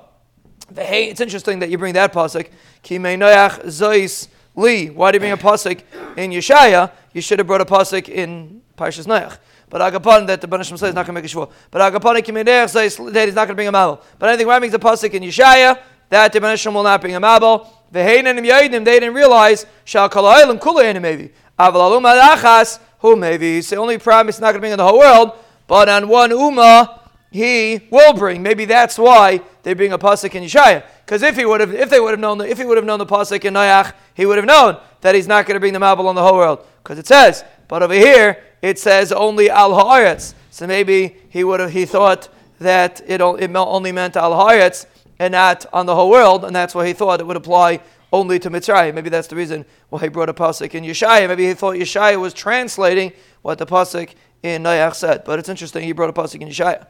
It's 0.76 1.20
interesting 1.20 1.60
that 1.60 1.70
you 1.70 1.78
bring 1.78 1.94
that 1.94 2.14
pasuk. 2.14 2.50
Ki 2.84 2.98
noyach 2.98 3.66
zois 3.66 4.28
li. 4.56 4.90
Why 4.90 5.12
do 5.12 5.16
you 5.16 5.20
bring 5.20 5.32
a 5.32 5.38
pasuk 5.38 5.82
in 6.16 6.32
Yeshaya? 6.32 6.92
You 7.14 7.22
should 7.22 7.40
have 7.40 7.48
brought 7.48 7.62
a 7.62 7.66
pasuk 7.66 8.08
in 8.08 8.62
Parshas 8.78 9.08
Noach. 9.08 9.40
But 9.70 9.82
Agapan 9.82 10.26
that 10.28 10.42
the 10.42 10.48
Banishim 10.48 10.78
says 10.78 10.90
is 10.90 10.96
not 10.96 11.06
going 11.06 11.16
to 11.16 11.22
make 11.22 11.26
a 11.26 11.28
shvur. 11.28 11.50
But 11.70 11.94
Agapan 11.94 12.22
Kiminech 12.22 12.70
says 12.70 12.98
that 12.98 13.26
he's 13.26 13.36
not 13.36 13.46
going 13.46 13.50
to 13.50 13.56
bring 13.56 13.68
a 13.68 13.72
mabel. 13.72 14.02
But 14.18 14.30
I 14.30 14.38
think 14.38 14.48
why 14.48 14.60
makes 14.60 14.72
the 14.72 14.80
pasuk 14.80 15.14
in 15.14 15.24
Yeshaya 15.24 15.80
that 16.10 16.34
the 16.34 16.40
Banishim 16.40 16.74
will 16.74 16.84
not 16.84 17.00
bring 17.02 17.16
a 17.16 17.20
mabel. 17.20 17.72
V'heinim 17.94 18.46
yadim 18.46 18.84
they 18.84 19.00
didn't 19.00 19.14
realize 19.14 19.66
shal 19.86 20.10
kalayim 20.10 20.60
kulayinim 20.60 21.02
maybe. 21.02 21.32
Avalum 21.60 22.04
alachas 22.04 22.80
who 23.00 23.16
maybe. 23.16 23.58
It's 23.60 23.70
the 23.70 23.76
only 23.76 23.98
promise 23.98 24.38
he's 24.38 24.42
not 24.42 24.48
going 24.48 24.56
to 24.56 24.60
bring 24.62 24.72
in 24.72 24.78
the 24.78 24.86
whole 24.86 25.00
world. 25.00 25.34
But 25.68 25.88
on 25.88 26.08
one 26.08 26.32
ummah 26.32 27.00
he 27.32 27.88
will 27.92 28.14
bring. 28.14 28.42
Maybe 28.42 28.66
that's 28.66 28.98
why 28.98 29.42
they 29.62 29.74
bring 29.74 29.94
a 29.94 30.00
pasuk 30.00 30.34
in 30.34 30.44
Yeshaya. 30.44 30.84
Because 31.06 31.22
if 31.22 31.36
he 31.36 31.46
would 31.46 31.62
have, 31.62 31.74
if 31.74 31.90
they 31.90 32.00
would 32.00 32.12
have 32.12 32.20
known, 32.20 32.42
if 32.42 32.58
he 32.58 32.66
would 32.66 32.78
have 32.78 32.86
known 32.86 33.00
the 33.00 33.06
pasuk 33.06 33.46
in 33.46 33.54
Noach, 33.54 33.94
he 34.16 34.26
would 34.26 34.38
have 34.38 34.46
known 34.46 34.78
that 35.02 35.16
he's 35.16 35.28
not 35.28 35.46
going 35.46 35.56
to 35.56 35.60
bring 35.60 35.74
the 35.74 35.80
mabel 35.80 36.08
on 36.08 36.16
the 36.16 36.24
whole 36.24 36.36
world. 36.36 36.66
Because 36.84 36.98
it 36.98 37.06
says, 37.06 37.44
but 37.68 37.84
over 37.84 37.94
here 37.94 38.44
it 38.62 38.80
says 38.80 39.12
only 39.12 39.50
al 39.50 39.72
haaretz. 39.72 40.34
So 40.52 40.68
maybe 40.68 41.16
he 41.30 41.44
would 41.44 41.60
have 41.60 41.72
he 41.72 41.86
thought 41.86 42.30
that 42.60 43.02
it, 43.08 43.22
it 43.22 43.56
only 43.56 43.92
meant 43.92 44.18
al 44.18 44.32
hayatz 44.32 44.86
and 45.20 45.34
not 45.34 45.66
on 45.74 45.86
the 45.86 45.96
whole 45.96 46.10
world, 46.10 46.46
and 46.46 46.56
that's 46.56 46.74
why 46.74 46.88
he 46.88 46.94
thought 46.94 47.20
it 47.20 47.28
would 47.28 47.38
apply 47.38 47.82
only 48.12 48.40
to 48.40 48.50
Mitzrayim. 48.50 48.96
Maybe 48.96 49.10
that's 49.10 49.28
the 49.28 49.36
reason 49.36 49.66
why 49.90 50.00
he 50.00 50.08
brought 50.08 50.30
a 50.30 50.34
pasuk 50.34 50.74
in 50.74 50.84
Yeshaya. 50.84 51.28
Maybe 51.28 51.48
he 51.48 51.54
thought 51.54 51.76
Yeshaya 51.76 52.20
was 52.20 52.34
translating 52.34 53.12
what 53.42 53.58
the 53.58 53.66
pasuk 53.66 54.14
in 54.42 54.64
Noach 54.64 54.96
said. 54.96 55.24
But 55.26 55.40
it's 55.40 55.50
interesting 55.50 55.84
he 55.84 55.92
brought 55.92 56.10
a 56.10 56.14
pasuk 56.14 56.42
in 56.42 56.48
Yeshaya. 56.48 56.88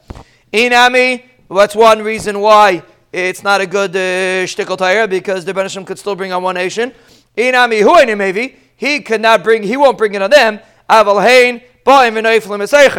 Inami, 0.53 1.23
that's 1.49 1.75
one 1.75 2.01
reason 2.01 2.39
why 2.39 2.83
it's 3.11 3.43
not 3.43 3.59
a 3.59 3.67
good 3.67 3.95
uh, 3.95 4.45
shtickle 4.45 5.09
because 5.09 5.43
the 5.43 5.53
Benishim 5.53 5.85
could 5.85 5.99
still 5.99 6.15
bring 6.15 6.31
on 6.31 6.43
one 6.43 6.55
nation. 6.55 6.93
Inami 7.35 7.81
huayne 7.81 8.17
maybe 8.17 8.55
he 8.75 9.01
could 9.01 9.21
not 9.21 9.43
bring, 9.43 9.63
he 9.63 9.75
won't 9.75 9.97
bring 9.97 10.13
it 10.13 10.21
on 10.21 10.29
them. 10.29 10.59
Aval 10.89 11.21
hein 11.23 11.61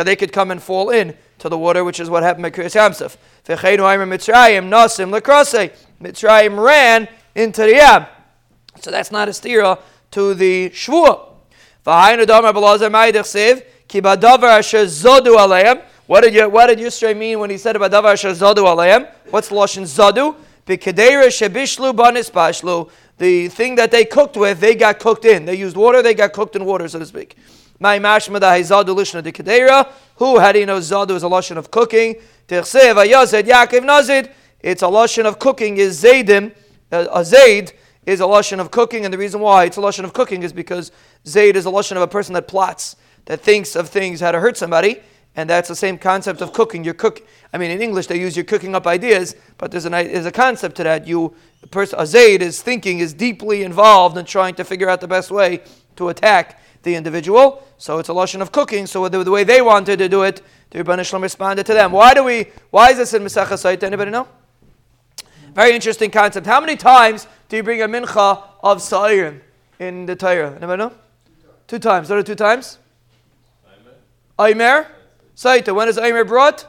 they 0.05 0.17
could 0.17 0.33
come 0.33 0.51
and 0.51 0.63
fall 0.63 0.91
in 0.91 1.17
to 1.39 1.49
the 1.49 1.57
water, 1.57 1.85
which 1.85 2.01
is 2.01 2.11
what 2.11 2.23
happened 2.23 2.47
at 2.47 2.53
Kriyas 2.53 2.75
Yamsuf. 2.75 3.17
Mitzrayim 3.47 4.69
nasim 4.69 5.11
lekrase. 5.17 5.73
Mitzrayim 6.03 6.63
ran 6.63 7.09
into 7.35 7.63
the 7.63 7.75
Yam. 7.75 8.07
So 8.81 8.91
that's 8.91 9.11
not 9.11 9.29
a 9.29 9.33
stira 9.33 9.79
to 10.13 10.35
the 10.35 10.71
Shvuah. 10.71 11.27
What 16.07 16.21
did 16.23 16.35
you, 16.35 16.49
what 16.49 16.67
did 16.67 16.79
Yisrael 16.79 17.17
mean 17.17 17.39
when 17.39 17.51
he 17.51 17.57
said 17.57 17.77
about 17.77 17.91
davar 17.91 18.15
zodu 18.15 18.65
aleim? 18.65 19.11
What's 19.31 19.49
lashon 19.51 19.85
zodu? 19.85 20.37
Shebishlu 20.67 21.93
banis 21.95 22.31
bashlu. 22.31 22.91
The 23.19 23.49
thing 23.49 23.77
that 23.77 23.91
they 23.91 24.05
cooked 24.05 24.37
with, 24.37 24.61
they 24.61 24.75
got 24.75 24.99
cooked 24.99 25.25
in. 25.25 25.45
They 25.45 25.55
used 25.57 25.77
water, 25.77 26.03
they 26.03 26.15
got 26.15 26.33
cooked 26.33 26.57
in 26.57 26.65
water, 26.65 26.89
so 26.89 26.99
to 26.99 27.07
speak. 27.07 27.37
My 27.83 27.99
mashma 27.99 28.39
da 28.39 28.53
zadu 28.59 28.95
lishna 28.95 29.23
de 29.23 29.33
kedera. 29.33 29.91
Who 30.17 30.39
had 30.39 30.53
do 30.53 30.59
you 30.59 30.67
know 30.67 30.77
zadu 30.81 31.13
is 31.13 31.23
a 31.23 31.27
lashon 31.27 31.57
of 31.57 31.71
cooking? 31.71 32.17
Tichsev 32.47 33.03
ayazed 33.03 33.43
Yaakov 33.43 33.85
nazid. 33.85 34.31
It's 34.61 34.83
a 34.83 34.87
lashon 34.87 35.25
of 35.25 35.39
cooking 35.39 35.79
is 35.79 36.03
zaydim. 36.03 36.55
Uh, 36.93 37.07
a 37.11 37.25
zayd 37.25 37.73
is 38.05 38.21
a 38.21 38.25
lashon 38.25 38.61
of 38.61 38.71
cooking, 38.71 39.07
and 39.07 39.15
the 39.15 39.17
reason 39.17 39.41
why 39.41 39.65
it's 39.65 39.79
a 39.79 39.81
lashon 39.81 40.05
of 40.05 40.13
cooking 40.13 40.43
is 40.43 40.53
because 40.53 40.93
zayd 41.27 41.57
is 41.57 41.65
a 41.65 41.71
lashon 41.71 41.97
of 41.97 42.03
a 42.03 42.07
person 42.07 42.35
that 42.35 42.47
plots, 42.47 42.97
that 43.25 43.41
thinks 43.41 43.75
of 43.75 43.89
things 43.89 44.21
how 44.21 44.31
to 44.31 44.41
hurt 44.41 44.59
somebody, 44.59 45.01
and 45.35 45.49
that's 45.49 45.69
the 45.69 45.77
same 45.77 45.97
concept 45.97 46.43
of 46.43 46.53
cooking. 46.53 46.85
You're 46.85 46.93
cook. 46.93 47.27
I 47.55 47.57
mean, 47.57 47.71
in 47.71 47.81
English 47.81 48.09
they 48.09 48.21
use 48.21 48.37
you're 48.37 48.45
cooking 48.45 48.75
up 48.75 48.87
ideas, 48.87 49.35
but 49.57 49.71
there's, 49.71 49.87
an, 49.87 49.93
there's 49.93 50.27
a 50.27 50.33
concept 50.33 50.77
to 50.77 50.85
that. 50.85 51.07
You, 51.07 51.35
a 51.63 51.67
person, 51.67 51.99
a 51.99 52.07
zayd 52.07 52.43
is 52.43 52.61
thinking, 52.61 52.99
is 52.99 53.15
deeply 53.15 53.63
involved 53.63 54.19
in 54.19 54.27
trying 54.27 54.55
to 54.57 54.65
figure 54.65 54.91
out 54.91 55.01
the 55.01 55.09
best 55.09 55.31
way 55.31 55.63
to 55.97 56.11
attack 56.11 56.61
the 56.83 56.95
individual. 56.95 57.63
So 57.81 57.99
it's 57.99 58.11
a 58.11 58.13
lashon 58.13 58.43
of 58.43 58.53
cooking. 58.53 58.87
So 58.87 59.09
the, 59.09 59.25
the 59.25 59.31
way 59.31 59.43
they 59.43 59.63
wanted 59.63 60.01
to 60.01 60.09
do 60.09 60.23
it, 60.23 60.43
the 60.69 60.85
Rebbeinu 60.85 61.03
Shalom 61.03 61.23
responded 61.23 61.65
to 61.65 61.73
them. 61.73 61.93
Why 61.93 62.13
do 62.13 62.23
we? 62.23 62.49
Why 62.69 62.91
is 62.91 62.99
this 62.99 63.15
in 63.15 63.23
Mesachah 63.23 63.55
Saita? 63.55 63.85
Anybody 63.85 64.11
know? 64.11 64.29
Very 65.55 65.75
interesting 65.75 66.11
concept. 66.11 66.47
How 66.47 66.61
many 66.61 66.77
times 66.77 67.27
do 67.49 67.57
you 67.57 67.63
bring 67.63 67.81
a 67.81 67.89
mincha 67.89 68.43
of 68.63 68.83
sa'irim 68.83 69.41
in 69.79 70.05
the 70.05 70.15
Torah? 70.15 70.51
Anybody 70.57 70.77
know? 70.77 70.93
Two 71.69 71.79
times. 71.79 72.11
What 72.11 72.19
are 72.19 72.23
two 72.23 72.35
times? 72.35 72.77
Aimer. 74.39 74.87
Saita. 75.35 75.75
When 75.75 75.89
is 75.89 75.97
Aimer 75.97 76.25
brought? 76.25 76.67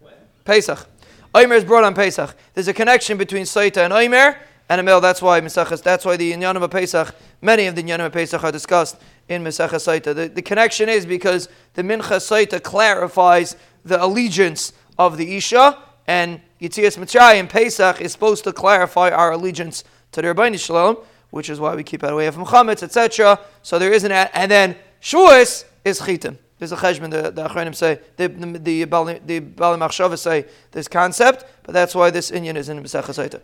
When? 0.00 0.14
Pesach. 0.46 0.88
Aimer 1.36 1.56
is 1.56 1.64
brought 1.64 1.84
on 1.84 1.94
Pesach. 1.94 2.34
There's 2.54 2.68
a 2.68 2.74
connection 2.74 3.18
between 3.18 3.44
Saita 3.44 3.84
and 3.84 3.92
Aimer 3.92 4.38
and 4.70 4.80
a 4.80 4.82
male. 4.82 5.02
That's 5.02 5.20
why 5.20 5.42
Mesachas. 5.42 5.82
That's 5.82 6.06
why 6.06 6.16
the 6.16 6.32
Inyanim 6.32 6.62
of 6.62 6.70
Pesach. 6.70 7.14
Many 7.42 7.66
of 7.66 7.76
the 7.76 7.82
Inyanim 7.82 8.06
of 8.06 8.12
Pesach 8.14 8.42
are 8.42 8.50
discussed 8.50 8.96
in 9.28 9.44
Mesachas 9.44 9.86
Saita. 9.86 10.14
The, 10.14 10.28
the 10.28 10.42
connection 10.42 10.88
is 10.88 11.06
because 11.06 11.48
the 11.74 11.82
Mincha 11.82 12.18
Saita 12.18 12.62
clarifies 12.62 13.56
the 13.84 14.02
allegiance 14.02 14.72
of 14.98 15.16
the 15.16 15.36
Isha 15.36 15.78
and 16.06 16.40
Yitzias 16.60 16.98
Mitzrayim 16.98 17.48
Pesach 17.48 18.00
is 18.00 18.12
supposed 18.12 18.44
to 18.44 18.52
clarify 18.52 19.10
our 19.10 19.32
allegiance 19.32 19.84
to 20.12 20.22
the 20.22 20.28
Rabbi 20.28 20.56
Shalom, 20.56 20.96
which 21.30 21.50
is 21.50 21.60
why 21.60 21.74
we 21.74 21.84
keep 21.84 22.02
out 22.02 22.12
away 22.12 22.30
from 22.30 22.46
chametz, 22.46 22.82
etc. 22.82 23.38
So 23.62 23.78
there 23.78 23.92
isn't, 23.92 24.10
a, 24.10 24.36
and 24.36 24.50
then 24.50 24.76
Shavuos 25.00 25.64
is 25.84 26.00
chitim. 26.00 26.38
There's 26.58 26.72
a 26.72 26.76
cheshbon, 26.76 27.10
the, 27.10 27.30
the 27.30 27.46
Achronim 27.48 27.74
say, 27.74 28.00
the, 28.16 28.26
the, 28.26 28.58
the, 28.58 28.84
Bali, 28.86 29.20
the 29.24 29.38
Bali 29.38 29.78
Machshava 29.78 30.18
say 30.18 30.46
this 30.72 30.88
concept, 30.88 31.44
but 31.62 31.72
that's 31.72 31.94
why 31.94 32.10
this 32.10 32.32
Indian 32.32 32.56
is 32.56 32.68
in 32.68 32.82
HaSaita. 32.82 33.40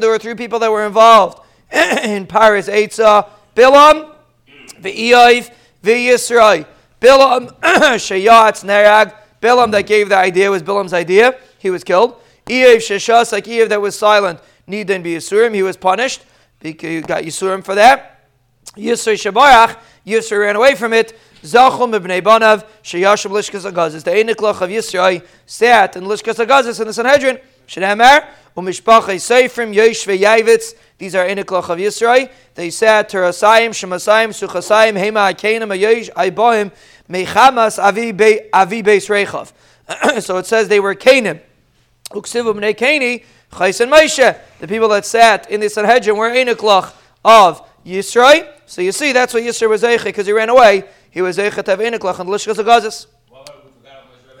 There 0.00 0.10
were 0.10 0.18
three 0.18 0.34
people 0.34 0.58
that 0.58 0.70
were 0.70 0.84
involved 0.84 1.43
in 2.04 2.26
Paris, 2.26 2.68
Eitzah, 2.68 3.28
Bilam, 3.54 4.14
Ve'iyayv, 4.80 5.52
Ve'yisrai. 5.82 6.66
Bilam, 7.00 7.48
Shayatz, 7.60 8.64
Nerag, 8.64 9.14
Bilam 9.40 9.70
that 9.72 9.86
gave 9.86 10.08
the 10.08 10.16
idea 10.16 10.50
was 10.50 10.62
Bilam's 10.62 10.92
idea. 10.92 11.38
He 11.58 11.70
was 11.70 11.84
killed. 11.84 12.20
Eiv 12.46 12.76
Sheshas, 12.76 13.32
like 13.32 13.44
Eiv 13.44 13.68
that 13.68 13.80
was 13.80 13.98
silent, 13.98 14.40
Nidan 14.68 15.02
be 15.02 15.14
Yisurim. 15.14 15.54
He 15.54 15.62
was 15.62 15.76
punished. 15.76 16.22
He 16.60 16.72
got 16.72 17.24
Yisurim 17.24 17.62
for 17.64 17.74
that. 17.74 18.28
Yisri 18.76 19.14
Shabarach, 19.14 19.78
Yisri 20.06 20.40
ran 20.40 20.56
away 20.56 20.74
from 20.74 20.92
it. 20.92 21.18
Zachum 21.42 21.94
ibn 21.94 22.10
Banav, 22.10 22.66
Shayashim 22.82 23.30
Lishkas 23.30 23.70
Agazis. 23.70 24.02
The 24.02 24.12
Eniklach 24.12 24.62
of 24.62 24.70
Yisrai 24.70 25.24
sat 25.44 25.96
in 25.96 26.04
Lishkas 26.04 26.44
Agazis 26.44 26.80
in 26.80 26.86
the 26.86 26.92
Sanhedrin. 26.94 27.38
Shnemer, 27.66 28.26
Umishpachai 28.56 29.16
Seifrim, 29.16 29.74
Yesh 29.74 30.06
Yavitz. 30.06 30.74
These 30.98 31.14
are 31.14 31.26
Eniklach 31.26 31.70
of 31.70 31.78
Yisrai. 31.78 32.30
They 32.54 32.70
sat 32.70 33.10
Terasayim, 33.10 33.70
Shemasayim, 33.70 34.28
Suchasayim, 34.30 34.98
Hema 34.98 35.34
Akenim, 35.34 35.76
Ayesh, 35.76 36.10
Aiboim, 36.12 36.70
Mechamas 37.08 37.82
avi 37.82 38.12
be 38.12 38.40
avi 38.52 38.82
beis 38.82 39.08
rechav. 39.08 39.52
So 40.22 40.38
it 40.38 40.46
says 40.46 40.68
they 40.68 40.80
were 40.80 40.94
Canaan. 40.94 41.40
Uksivu 42.10 42.54
b'nei 42.54 42.74
Kani, 42.74 43.24
Chais 43.52 43.80
and 43.80 43.92
Moshe. 43.92 44.38
The 44.60 44.68
people 44.68 44.88
that 44.90 45.04
sat 45.04 45.50
in 45.50 45.60
the 45.60 45.68
Sanhedrin 45.68 46.16
were 46.16 46.30
Eniklach 46.30 46.92
of 47.24 47.68
Yisrael. 47.84 48.48
So 48.66 48.80
you 48.80 48.92
see, 48.92 49.12
that's 49.12 49.34
why 49.34 49.40
Yisrael 49.40 49.68
was 49.70 49.82
Eiche, 49.82 50.04
because 50.04 50.26
he 50.26 50.32
ran 50.32 50.48
away. 50.48 50.84
He 51.10 51.20
was 51.20 51.36
Eiche 51.38 51.62
to 51.62 51.70
have 51.70 51.80
Eniklach 51.80 52.18
and 52.20 52.28
Lishkas 52.30 52.56
Agazis. 52.56 53.06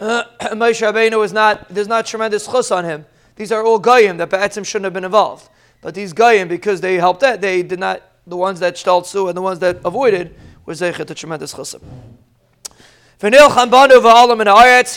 Moshe 0.00 0.92
Rabbeinu 0.92 1.18
was 1.18 1.32
not, 1.32 1.68
there's 1.68 1.88
not 1.88 2.06
tremendous 2.06 2.46
chus 2.46 2.70
on 2.70 2.84
him. 2.84 3.06
These 3.36 3.52
are 3.52 3.64
all 3.64 3.78
Goyim 3.78 4.16
that 4.18 4.30
Ba'atzim 4.30 4.64
shouldn't 4.64 4.84
have 4.84 4.92
been 4.92 5.04
involved. 5.04 5.48
But 5.80 5.94
these 5.94 6.12
Goyim, 6.12 6.48
because 6.48 6.80
they 6.80 6.94
helped 6.94 7.20
that, 7.20 7.40
they 7.40 7.62
did 7.62 7.78
not, 7.78 8.02
the 8.26 8.36
ones 8.36 8.60
that 8.60 8.76
staltzu 8.76 9.28
and 9.28 9.36
the 9.36 9.42
ones 9.42 9.58
that 9.58 9.80
avoided, 9.84 10.34
was 10.64 10.80
Eiche 10.80 11.04
to 11.04 11.14
tremendous 11.14 11.52
chusim. 11.54 11.82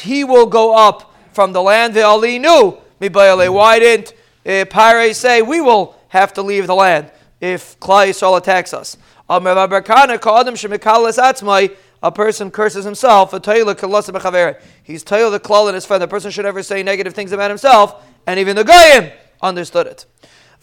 He 0.01 0.23
will 0.23 0.45
go 0.45 0.75
up 0.75 1.15
from 1.33 1.53
the 1.53 1.61
land. 1.61 1.95
Why 1.95 3.79
didn't 3.79 4.13
uh, 4.45 4.65
Pare 4.65 5.13
say 5.13 5.41
we 5.41 5.61
will 5.61 5.95
have 6.09 6.33
to 6.33 6.41
leave 6.41 6.67
the 6.67 6.75
land 6.75 7.11
if 7.39 7.79
Klal 7.79 8.07
Yisrael 8.07 8.37
attacks 8.37 8.73
us? 8.73 8.97
A 12.03 12.11
person 12.11 12.51
curses 12.51 12.85
himself. 12.85 13.31
He's 13.31 13.41
tail 13.41 13.65
the 13.65 13.75
klal 13.75 15.69
in 15.69 15.75
his 15.75 15.85
friend. 15.85 16.01
The 16.01 16.07
person 16.07 16.31
should 16.31 16.45
never 16.45 16.61
say 16.61 16.83
negative 16.83 17.13
things 17.13 17.31
about 17.31 17.49
himself, 17.49 18.03
and 18.27 18.39
even 18.39 18.55
the 18.55 18.63
goyim 18.63 19.11
understood 19.41 19.87
it. 19.87 20.05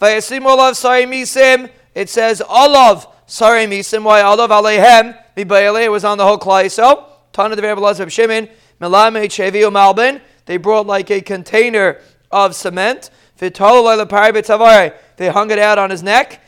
It 0.01 2.09
says 2.09 2.41
olav 2.41 3.07
sorry 3.25 3.65
misim. 3.65 4.03
Why 4.03 4.21
olav 4.21 4.49
aleihem? 4.49 5.17
It 5.35 5.91
was 5.91 6.05
on 6.05 6.17
the 6.17 6.25
whole 6.25 6.39
klal 6.39 6.65
Yisrael. 6.65 7.05
Tana 7.33 7.55
of 7.55 8.13
Shimon, 8.13 8.47
Melame 8.79 9.29
Malbin. 9.71 10.21
They 10.45 10.55
brought 10.55 10.87
like 10.87 11.11
a 11.11 11.19
container 11.19 11.99
of 12.31 12.55
cement. 12.55 13.09
They 13.37 13.49
hung 13.49 15.51
it 15.51 15.59
out 15.59 15.77
on 15.77 15.89
his 15.89 16.01
neck. 16.01 16.41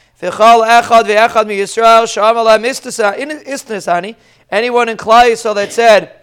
Anyone 4.49 4.89
in 4.89 4.97
Klai 4.97 5.35
so 5.37 5.53
that 5.53 5.73
said, 5.73 6.13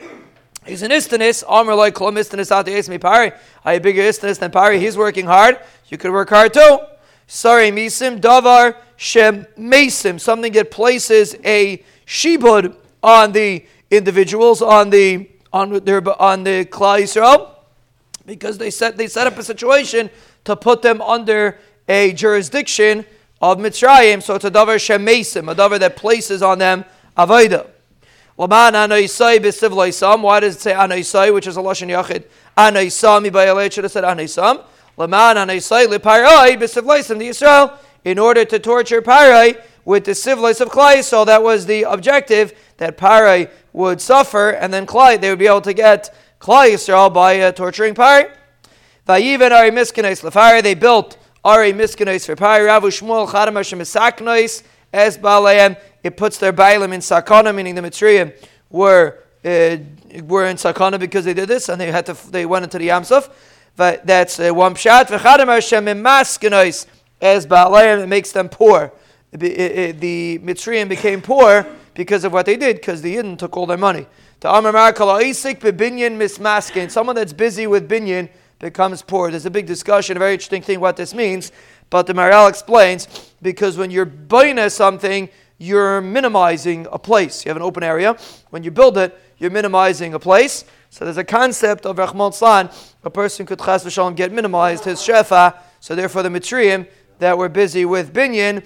He's 0.66 0.80
an 0.80 0.90
istanis, 0.90 1.44
Amr 1.46 1.74
like 1.74 1.94
Klom 1.94 2.18
istanis 2.18 2.48
the 2.64 2.70
Esmi 2.70 2.98
Pari. 2.98 3.32
I 3.64 3.74
have 3.74 3.82
bigger 3.82 4.00
istanis 4.00 4.38
than 4.38 4.50
Pari. 4.50 4.80
He's 4.80 4.96
working 4.96 5.26
hard. 5.26 5.58
You 5.88 5.98
could 5.98 6.10
work 6.10 6.30
hard 6.30 6.54
too. 6.54 6.78
Sorry, 7.26 7.70
Misim, 7.70 8.18
Davar, 8.18 8.76
Shem, 8.96 9.46
Mesim. 9.58 10.18
Something 10.18 10.52
that 10.54 10.70
places 10.70 11.36
a 11.44 11.84
shibud 12.06 12.74
on 13.02 13.32
the 13.32 13.66
individuals 13.90 14.62
on 14.62 14.88
the 14.88 15.28
on 15.52 15.84
their 15.84 16.20
on 16.20 16.44
the 16.44 16.64
Klal 16.64 17.02
Yisrael 17.02 17.50
because 18.24 18.56
they 18.56 18.70
set 18.70 18.96
they 18.96 19.06
set 19.06 19.26
up 19.26 19.36
a 19.36 19.42
situation 19.42 20.08
to 20.44 20.56
put 20.56 20.80
them 20.80 21.02
under 21.02 21.58
a 21.88 22.14
jurisdiction 22.14 23.04
of 23.42 23.58
Mitzrayim. 23.58 24.22
So 24.22 24.34
it's 24.34 24.46
a 24.46 24.50
davar 24.50 24.76
shemesim, 24.76 25.52
a 25.52 25.54
davar 25.54 25.78
that 25.78 25.96
places 25.96 26.42
on 26.42 26.58
them 26.58 26.86
avodah. 27.18 27.73
Why 28.36 28.70
does 28.70 28.84
it 28.96 29.10
say 29.10 30.72
anoisai, 30.72 31.32
which 31.32 31.46
is 31.46 31.56
a 31.56 31.60
lashon 31.60 31.88
yachid? 31.88 32.24
Anoisam 32.56 33.28
ibayalei 33.28 33.72
should 33.72 33.84
have 33.84 33.92
said 33.92 34.04
anoisam. 34.04 34.64
Laman 34.96 35.36
anoisai 35.36 35.86
liparai 35.86 36.56
b'sivloisam 36.56 37.18
the 37.18 37.28
Yisrael 37.28 37.78
in 38.04 38.18
order 38.18 38.44
to 38.44 38.58
torture 38.58 39.00
Parai 39.00 39.60
with 39.84 40.04
the 40.04 40.14
civilites 40.14 40.60
of 40.60 40.68
Klai. 40.68 41.02
So 41.02 41.24
that 41.24 41.42
was 41.42 41.66
the 41.66 41.84
objective 41.84 42.52
that 42.78 42.98
Parai 42.98 43.50
would 43.72 44.00
suffer, 44.00 44.50
and 44.50 44.72
then 44.72 44.86
Klai, 44.86 45.20
they 45.20 45.30
would 45.30 45.38
be 45.38 45.46
able 45.46 45.60
to 45.62 45.72
get 45.72 46.14
Klai 46.40 46.72
Yisrael 46.74 47.12
by 47.12 47.40
uh, 47.40 47.52
torturing 47.52 47.94
Pari. 47.94 48.26
Vayiven 49.08 49.52
Ari 49.52 49.70
Miskinis 49.70 50.22
Lefari, 50.22 50.62
they 50.62 50.74
built 50.74 51.18
Ari 51.44 51.72
Miskinis 51.72 52.26
for 52.26 52.36
Pari. 52.36 52.66
Ravu 52.66 52.88
Shmuel 52.88 53.28
Chadam 53.28 53.54
Hashem 53.54 53.78
Misaknois, 53.78 54.62
Es 54.92 55.16
Balaam, 55.18 55.76
it 56.04 56.18
puts 56.18 56.38
their 56.38 56.52
Bailam 56.52 56.92
in 56.92 57.00
Sakana, 57.00 57.52
meaning 57.52 57.74
the 57.74 57.80
Mitzrayim 57.80 58.32
were, 58.70 59.18
uh, 59.44 59.78
were 60.22 60.44
in 60.46 60.56
Sakana 60.56 61.00
because 61.00 61.24
they 61.24 61.34
did 61.34 61.48
this, 61.48 61.70
and 61.70 61.80
they 61.80 61.90
had 61.90 62.06
to, 62.06 62.16
they 62.30 62.46
went 62.46 62.62
into 62.62 62.78
the 62.78 62.88
Yamsuf. 62.88 63.30
But 63.74 64.06
that's 64.06 64.38
uh, 64.38 64.52
one 64.52 64.74
pshat. 64.74 65.06
V'chadam 65.06 65.46
Hashem 65.46 65.86
Mimaskinois, 65.86 66.86
Es 67.20 67.46
Balaam, 67.46 68.00
it 68.00 68.06
makes 68.06 68.30
them 68.32 68.50
poor. 68.50 68.92
The, 69.32 70.38
Mitzrayim 70.44 70.88
became 70.88 71.22
poor 71.22 71.66
because 71.94 72.22
of 72.24 72.32
what 72.32 72.46
they 72.46 72.56
did, 72.56 72.76
because 72.76 73.00
the 73.00 73.16
Yidden 73.16 73.38
took 73.38 73.56
all 73.56 73.66
their 73.66 73.78
money. 73.78 74.06
To 74.40 74.54
Amar 74.54 74.72
Isik 74.92 76.90
someone 76.90 77.16
that's 77.16 77.32
busy 77.32 77.66
with 77.66 77.88
Binyan 77.88 78.28
becomes 78.58 79.00
poor. 79.00 79.30
There's 79.30 79.46
a 79.46 79.50
big 79.50 79.66
discussion, 79.66 80.18
a 80.18 80.20
very 80.20 80.34
interesting 80.34 80.62
thing 80.62 80.80
what 80.80 80.96
this 80.96 81.14
means, 81.14 81.50
but 81.88 82.06
the 82.06 82.12
Maral 82.12 82.48
explains 82.48 83.32
because 83.40 83.76
when 83.76 83.90
you're 83.90 84.04
buying 84.04 84.68
something, 84.68 85.28
you're 85.64 86.00
minimizing 86.00 86.86
a 86.92 86.98
place. 86.98 87.44
You 87.44 87.48
have 87.48 87.56
an 87.56 87.62
open 87.62 87.82
area. 87.82 88.16
When 88.50 88.62
you 88.62 88.70
build 88.70 88.98
it, 88.98 89.18
you're 89.38 89.50
minimizing 89.50 90.14
a 90.14 90.18
place. 90.18 90.64
So 90.90 91.04
there's 91.04 91.16
a 91.16 91.24
concept 91.24 91.86
of 91.86 91.98
Rahman 91.98 92.32
Slan, 92.32 92.70
a 93.02 93.10
person 93.10 93.46
could 93.46 93.58
chas 93.58 93.84
v'shalom 93.84 94.14
get 94.14 94.30
minimized 94.30 94.84
his 94.84 95.00
shefa. 95.00 95.56
So 95.80 95.94
therefore, 95.94 96.22
the 96.22 96.28
Mitriim 96.28 96.86
that 97.18 97.36
were 97.36 97.48
busy 97.48 97.84
with 97.84 98.12
binyan, 98.12 98.64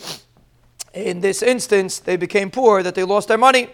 in 0.92 1.20
this 1.20 1.42
instance, 1.42 2.00
they 2.00 2.16
became 2.16 2.50
poor, 2.50 2.82
that 2.82 2.94
they 2.94 3.04
lost 3.04 3.28
their 3.28 3.38
money. 3.38 3.70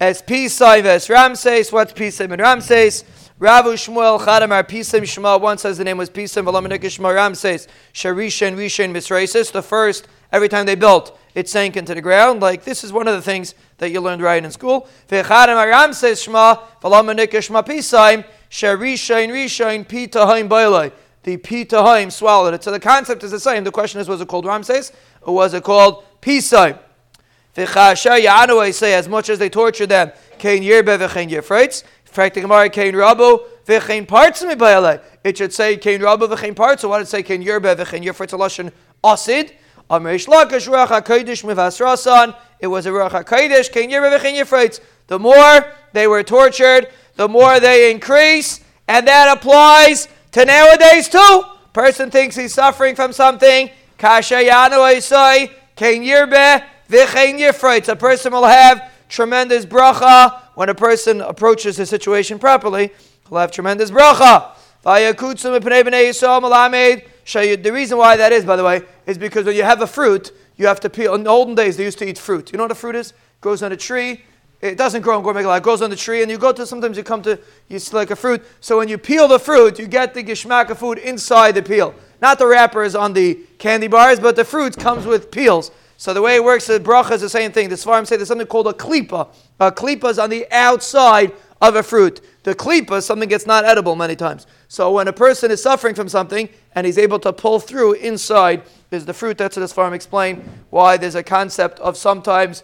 As 0.00 0.22
Pisai 0.22 0.82
ves 0.82 1.10
Ramses, 1.10 1.72
what's 1.72 1.92
Pisai 1.92 2.30
and 2.30 2.40
Ramses? 2.40 3.04
Ravu 3.38 3.74
Shmuel 3.74 4.18
Chadamar 4.18 4.68
Pisim 4.68 5.06
Shema. 5.06 5.38
One 5.38 5.58
says 5.58 5.78
the 5.78 5.84
name 5.84 5.96
was 5.96 6.10
Pisim, 6.10 6.44
Valamanik 6.44 6.90
Shema 6.90 7.10
Ramses. 7.10 7.68
Sharishan 7.94 8.56
Rishan 8.56 8.90
Misrasis. 8.90 9.52
The 9.52 9.62
first, 9.62 10.08
every 10.32 10.48
time 10.48 10.66
they 10.66 10.74
built, 10.74 11.16
it 11.36 11.48
sank 11.48 11.76
into 11.76 11.94
the 11.94 12.00
ground. 12.00 12.40
Like 12.40 12.64
this 12.64 12.82
is 12.82 12.92
one 12.92 13.06
of 13.06 13.14
the 13.14 13.22
things 13.22 13.54
that 13.76 13.90
you 13.90 14.00
learned 14.00 14.22
right 14.22 14.44
in 14.44 14.50
school. 14.50 14.88
Vechadamar 15.08 15.70
Ramses 15.70 16.20
Shema, 16.20 16.56
Valamanik 16.82 17.40
Shema 17.40 17.62
Pisim. 17.62 18.24
Sharishan 18.50 19.28
Rishan 19.28 19.86
Pitahim 19.86 20.48
Bailai. 20.48 20.90
The 21.22 21.36
Pitahim 21.36 22.10
swallowed 22.10 22.54
it. 22.54 22.64
So 22.64 22.72
the 22.72 22.80
concept 22.80 23.22
is 23.22 23.30
the 23.30 23.38
same. 23.38 23.62
The 23.62 23.70
question 23.70 24.00
is, 24.00 24.08
was 24.08 24.20
it 24.20 24.26
called 24.26 24.46
Ramses 24.46 24.90
or 25.22 25.36
was 25.36 25.54
it 25.54 25.62
called 25.62 26.02
Pisim? 26.20 26.76
V'chasha 27.54 28.20
Yanu 28.20 28.72
say 28.72 28.94
as 28.94 29.08
much 29.08 29.28
as 29.28 29.38
they 29.38 29.48
tortured 29.48 29.88
them, 29.88 30.12
Kain 30.38 30.62
Yirbe 30.62 30.96
v'chein 30.96 31.28
Yifreitz. 31.28 31.82
It 35.24 35.36
should 35.36 35.52
say 35.52 35.76
Kain 35.76 36.02
Rabba 36.02 36.28
v'chein 36.28 36.56
parts. 36.56 36.82
What 36.82 36.98
did 36.98 37.02
it 37.02 37.08
say? 37.08 37.22
Kain 37.22 37.42
Yerbe 37.44 37.76
v'chein 37.76 38.02
Yefretz 38.04 38.32
Lashon 38.38 38.72
Asid. 39.04 39.52
Amrish 39.90 40.26
Lakish 40.26 40.68
Ruach 40.68 40.88
HaKodesh 40.88 41.44
Mivasrasan. 41.44 42.34
It 42.60 42.66
was 42.66 42.86
a 42.86 42.90
Ruach 42.90 43.10
HaKodesh. 43.10 43.70
Kain 43.70 43.90
Yerbe 43.90 44.10
v'chein 44.18 44.36
Yefretz. 44.40 44.80
The 45.06 45.18
more 45.18 45.64
they 45.92 46.06
were 46.06 46.22
tortured, 46.22 46.88
the 47.16 47.28
more 47.28 47.60
they 47.60 47.90
increase, 47.90 48.60
and 48.86 49.06
that 49.06 49.36
applies 49.36 50.08
to 50.32 50.44
nowadays 50.44 51.08
too. 51.08 51.42
Person 51.72 52.10
thinks 52.10 52.36
he's 52.36 52.54
suffering 52.54 52.94
from 52.94 53.12
something. 53.12 53.70
Kasha 53.98 54.36
Yanu 54.36 54.78
Isai. 54.96 55.50
Kain 55.76 56.02
Yerbe 56.02 56.64
v'chein 56.88 57.38
Yefretz. 57.38 57.88
A 57.88 57.96
person 57.96 58.32
will 58.32 58.46
have 58.46 58.90
tremendous 59.08 59.64
bracha 59.64 60.40
when 60.54 60.68
a 60.68 60.74
person 60.74 61.20
approaches 61.20 61.76
the 61.76 61.86
situation 61.86 62.38
properly, 62.38 62.92
he'll 63.28 63.38
have 63.38 63.50
tremendous 63.50 63.90
bracha. 63.90 64.54
The 64.84 65.14
reason 67.72 67.98
why 67.98 68.16
that 68.16 68.32
is, 68.32 68.44
by 68.44 68.56
the 68.56 68.64
way, 68.64 68.82
is 69.06 69.18
because 69.18 69.44
when 69.44 69.56
you 69.56 69.62
have 69.64 69.82
a 69.82 69.86
fruit, 69.86 70.32
you 70.56 70.66
have 70.66 70.80
to 70.80 70.90
peel. 70.90 71.14
In 71.14 71.24
the 71.24 71.30
olden 71.30 71.54
days, 71.54 71.76
they 71.76 71.84
used 71.84 71.98
to 71.98 72.08
eat 72.08 72.18
fruit. 72.18 72.52
You 72.52 72.58
know 72.58 72.64
what 72.64 72.72
a 72.72 72.76
fruit 72.76 72.94
is? 72.96 73.10
It 73.10 73.16
grows 73.40 73.62
on 73.62 73.72
a 73.72 73.76
tree. 73.76 74.22
It 74.60 74.76
doesn't 74.76 75.02
grow 75.02 75.16
on 75.16 75.22
Gourmet 75.22 75.44
It 75.44 75.62
grows 75.62 75.82
on 75.82 75.90
the 75.90 75.96
tree, 75.96 76.22
and 76.22 76.30
you 76.30 76.36
go 76.36 76.52
to 76.52 76.66
sometimes 76.66 76.96
you 76.96 77.04
come 77.04 77.22
to 77.22 77.38
you 77.68 77.78
like 77.92 78.10
a 78.10 78.16
fruit. 78.16 78.42
So 78.60 78.78
when 78.78 78.88
you 78.88 78.98
peel 78.98 79.28
the 79.28 79.38
fruit, 79.38 79.78
you 79.78 79.86
get 79.86 80.14
the 80.14 80.24
gishmak 80.24 80.68
of 80.70 80.78
food 80.78 80.98
inside 80.98 81.52
the 81.52 81.62
peel. 81.62 81.94
Not 82.20 82.40
the 82.40 82.46
wrappers 82.46 82.96
on 82.96 83.12
the 83.12 83.38
candy 83.58 83.86
bars, 83.86 84.18
but 84.18 84.34
the 84.34 84.44
fruit 84.44 84.76
comes 84.76 85.06
with 85.06 85.30
peels. 85.30 85.70
So 85.98 86.14
the 86.14 86.22
way 86.22 86.36
it 86.36 86.44
works, 86.44 86.68
the 86.68 86.78
bracha 86.78 87.12
is 87.12 87.20
the 87.20 87.28
same 87.28 87.50
thing. 87.50 87.68
The 87.68 87.74
Svarim 87.74 88.06
say 88.06 88.16
there's 88.16 88.28
something 88.28 88.46
called 88.46 88.68
a 88.68 88.72
klipa. 88.72 89.28
A 89.58 89.72
klipa 89.72 90.10
is 90.10 90.18
on 90.20 90.30
the 90.30 90.46
outside 90.52 91.32
of 91.60 91.74
a 91.74 91.82
fruit. 91.82 92.20
The 92.44 92.54
klipa 92.54 92.98
is 92.98 93.04
something 93.04 93.28
that's 93.28 93.46
not 93.46 93.64
edible 93.64 93.96
many 93.96 94.14
times. 94.14 94.46
So 94.68 94.92
when 94.92 95.08
a 95.08 95.12
person 95.12 95.50
is 95.50 95.60
suffering 95.60 95.96
from 95.96 96.08
something 96.08 96.48
and 96.76 96.86
he's 96.86 96.98
able 96.98 97.18
to 97.18 97.32
pull 97.32 97.58
through 97.58 97.94
inside, 97.94 98.62
is 98.92 99.06
the 99.06 99.12
fruit. 99.12 99.36
That's 99.38 99.56
what 99.56 99.68
the 99.68 99.74
Svarim 99.74 99.92
explain 99.92 100.48
why 100.70 100.96
there's 100.96 101.16
a 101.16 101.22
concept 101.22 101.80
of 101.80 101.96
sometimes 101.96 102.62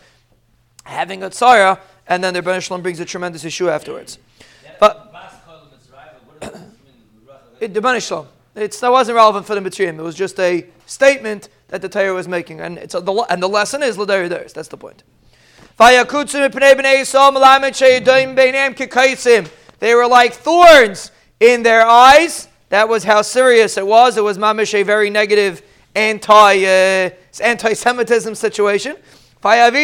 having 0.85 1.23
a 1.23 1.29
tzara 1.29 1.81
and 2.07 2.23
then 2.23 2.35
the 2.35 2.43
Ben 2.43 2.61
Shalom 2.61 2.83
brings 2.83 3.01
a 3.01 3.05
tremendous 3.05 3.45
issue 3.45 3.69
afterwards. 3.69 4.19
But 4.79 5.13
it, 7.61 7.75
the 7.75 7.81
Ben 7.81 8.01
Shalom, 8.01 8.29
it's, 8.55 8.79
that 8.81 8.93
wasn't 8.93 9.17
relevant 9.17 9.47
for 9.47 9.55
the 9.55 9.61
Mitzrayim. 9.61 9.99
It 9.99 10.03
was 10.03 10.15
just 10.15 10.39
a 10.39 10.67
statement 10.87 11.49
that 11.75 11.83
the 11.83 11.89
Torah 11.89 12.15
was 12.15 12.29
making. 12.29 12.61
And, 12.61 12.79
it's 12.79 12.95
a, 12.95 13.01
the, 13.01 13.13
and 13.29 13.43
the 13.43 13.49
lesson 13.49 13.83
is 13.83 13.97
Ladari. 13.97 14.29
That's 14.29 14.69
the 14.69 14.77
point. 14.77 15.03
They 19.81 19.95
were 19.97 20.07
like 20.07 20.35
thorns 20.35 21.11
in 21.41 21.65
their 21.65 21.85
eyes. 21.85 22.47
That 22.69 22.89
was 22.89 23.03
how 23.03 23.23
serious 23.23 23.77
it 23.77 23.85
was. 23.85 24.17
It 24.17 24.23
was 24.23 24.39
mamish 24.39 24.85
very 24.87 25.11
negative 25.11 25.63
anti 25.97 26.65
uh, 26.65 27.11
anti-Semitism 27.43 28.37
situation. 28.37 28.97
As 29.43 29.75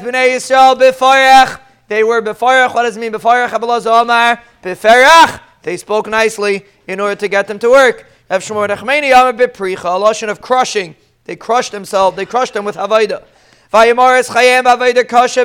b'nei 0.00 0.30
Yisrael 0.34 0.76
b'farach, 0.76 1.60
they 1.86 2.02
were 2.02 2.20
b'farach. 2.20 2.74
What 2.74 2.82
does 2.82 2.96
it 2.96 3.00
mean? 3.00 3.12
Abelaz 3.12 3.86
Omar 3.86 4.42
b'farach. 4.64 5.40
They 5.62 5.76
spoke 5.76 6.08
nicely 6.08 6.66
in 6.88 6.98
order 6.98 7.14
to 7.14 7.28
get 7.28 7.46
them 7.46 7.60
to 7.60 7.70
work. 7.70 8.09
Bipricha, 8.30 9.84
a 9.84 9.98
of 10.30 10.40
crushing. 10.40 10.94
They 11.24 11.36
crushed 11.36 11.72
themselves, 11.72 12.16
they 12.16 12.24
crushed 12.24 12.54
them 12.54 12.64
with 12.64 12.76
Havaida. 12.76 13.24
Vayamaris 13.72 14.30
Chayem 14.30 14.64
Kasha. 15.08 15.44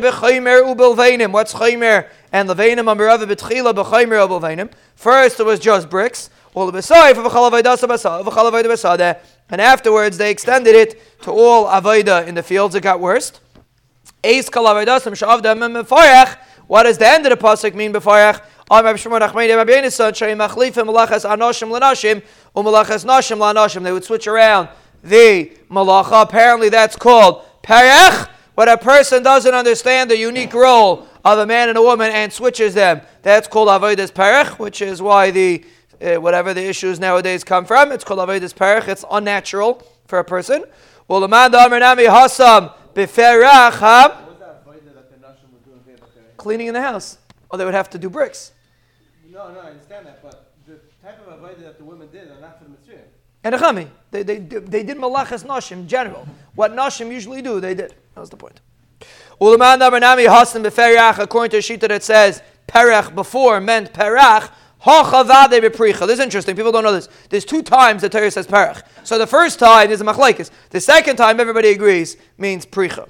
What's 1.32 1.54
Chaymer? 1.54 2.10
And 2.32 2.50
Leveinim 2.50 2.86
Amirava 2.86 3.26
B'tchila 3.26 3.74
B'chaymer 3.74 4.28
Ubelveinim. 4.28 4.72
First, 4.96 5.40
it 5.40 5.46
was 5.46 5.60
just 5.60 5.90
bricks. 5.90 6.30
And 6.56 6.76
afterwards, 9.62 10.18
they 10.18 10.32
extended 10.32 10.74
it 10.74 11.22
to 11.22 11.32
all 11.32 11.66
Avaida 11.66 12.26
in 12.26 12.34
the 12.34 12.42
fields. 12.42 12.74
It 12.76 12.82
got 12.82 13.00
worse. 13.00 13.34
What 14.24 14.42
does 16.84 16.98
the 16.98 17.08
end 17.08 17.26
of 17.28 17.30
the 17.30 17.38
pasuk 17.38 17.76
mean? 17.76 17.94
B'farach? 17.94 18.42
They 23.84 23.92
would 23.92 24.04
switch 24.04 24.28
around 24.28 24.70
the 25.04 25.52
malacha. 25.70 26.22
Apparently, 26.24 26.70
that's 26.70 26.96
called 26.96 27.44
perech. 27.64 28.30
When 28.56 28.70
a 28.70 28.78
person 28.78 29.22
doesn't 29.22 29.54
understand 29.54 30.10
the 30.10 30.18
unique 30.18 30.54
role 30.54 31.08
of 31.24 31.40
a 31.40 31.46
man 31.46 31.70
and 31.70 31.78
a 31.78 31.82
woman 31.82 32.10
and 32.12 32.32
switches 32.32 32.74
them, 32.74 33.02
that's 33.22 33.48
called 33.48 33.68
avodas 33.68 34.12
perech, 34.12 34.58
which 34.58 34.82
is 34.82 35.02
why 35.02 35.30
the 35.32 35.64
uh, 36.02 36.16
whatever 36.16 36.54
the 36.54 36.64
issues 36.64 37.00
nowadays 37.00 37.44
come 37.44 37.66
from, 37.66 37.92
it's 37.92 38.04
called 38.04 38.20
avodas 38.20 38.54
perech. 38.54 38.88
It's 38.88 39.06
unnatural 39.12 39.84
for 40.08 40.20
a 40.20 40.24
person. 40.24 40.64
Cleaning 46.38 46.68
in 46.68 46.74
the 46.74 46.82
house. 46.82 47.18
Or 47.50 47.58
they 47.58 47.66
would 47.66 47.74
have 47.74 47.90
to 47.92 47.98
do 47.98 48.10
bricks. 48.10 48.52
No, 49.36 49.52
no, 49.52 49.60
I 49.60 49.72
understand 49.72 50.08
that, 50.08 50.24
but 50.24 50.54
the 50.66 50.80
type 51.04 51.20
of 51.28 51.34
avodah 51.38 51.64
that 51.64 51.78
the 51.78 51.84
women 51.84 52.08
did 52.10 52.32
are 52.32 52.40
not 52.40 52.58
for 52.58 52.64
the 52.64 52.70
mitzvah. 52.70 52.94
And 53.44 53.54
Chami, 53.56 53.90
they, 54.10 54.24
they, 54.24 54.38
they 54.38 54.84
did 54.84 54.96
malachas 54.96 55.44
nashim 55.46 55.74
in 55.74 55.88
general. 55.90 56.26
What 56.56 56.72
nashim 56.72 57.12
usually 57.12 57.42
do, 57.42 57.60
they 57.60 57.76
did. 57.76 57.94
That 58.14 58.22
was 58.22 58.30
the 58.30 58.38
point. 58.38 58.62
According 59.42 59.60
to 59.60 61.58
Shita 61.58 61.88
that 61.90 62.02
says 62.02 62.42
perach 62.66 63.14
before 63.14 63.60
meant 63.60 63.92
perach, 63.92 64.50
this 64.86 66.10
is 66.10 66.20
interesting. 66.22 66.56
People 66.56 66.72
don't 66.72 66.86
know 66.86 66.94
this. 66.94 67.10
There's 67.30 67.44
two 67.44 67.62
times 67.62 68.04
the 68.04 68.10
Torah 68.10 68.32
says 68.32 68.48
perach. 68.48 68.84
So 69.04 69.18
the 69.18 69.28
first 69.28 69.60
time 69.60 69.92
is 69.92 70.00
a 70.00 70.06
machlekes. 70.06 70.50
The 70.70 70.80
second 70.80 71.18
time, 71.18 71.42
everybody 71.42 71.72
agrees, 71.72 72.16
means 72.38 72.66
pricha. 72.66 73.10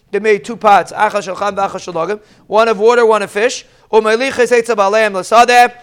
They 0.11 0.19
made 0.19 0.43
two 0.43 0.57
pots, 0.57 0.91
achas 0.91 1.33
shalcham 1.33 1.55
v'achas 1.55 2.21
one 2.47 2.67
of 2.67 2.77
water, 2.79 3.05
one 3.05 3.23
of 3.23 3.31
fish. 3.31 3.65
Umeliches 3.91 4.51
etzav 4.51 4.75
aleim 4.75 5.13
lasadeh. 5.13 5.73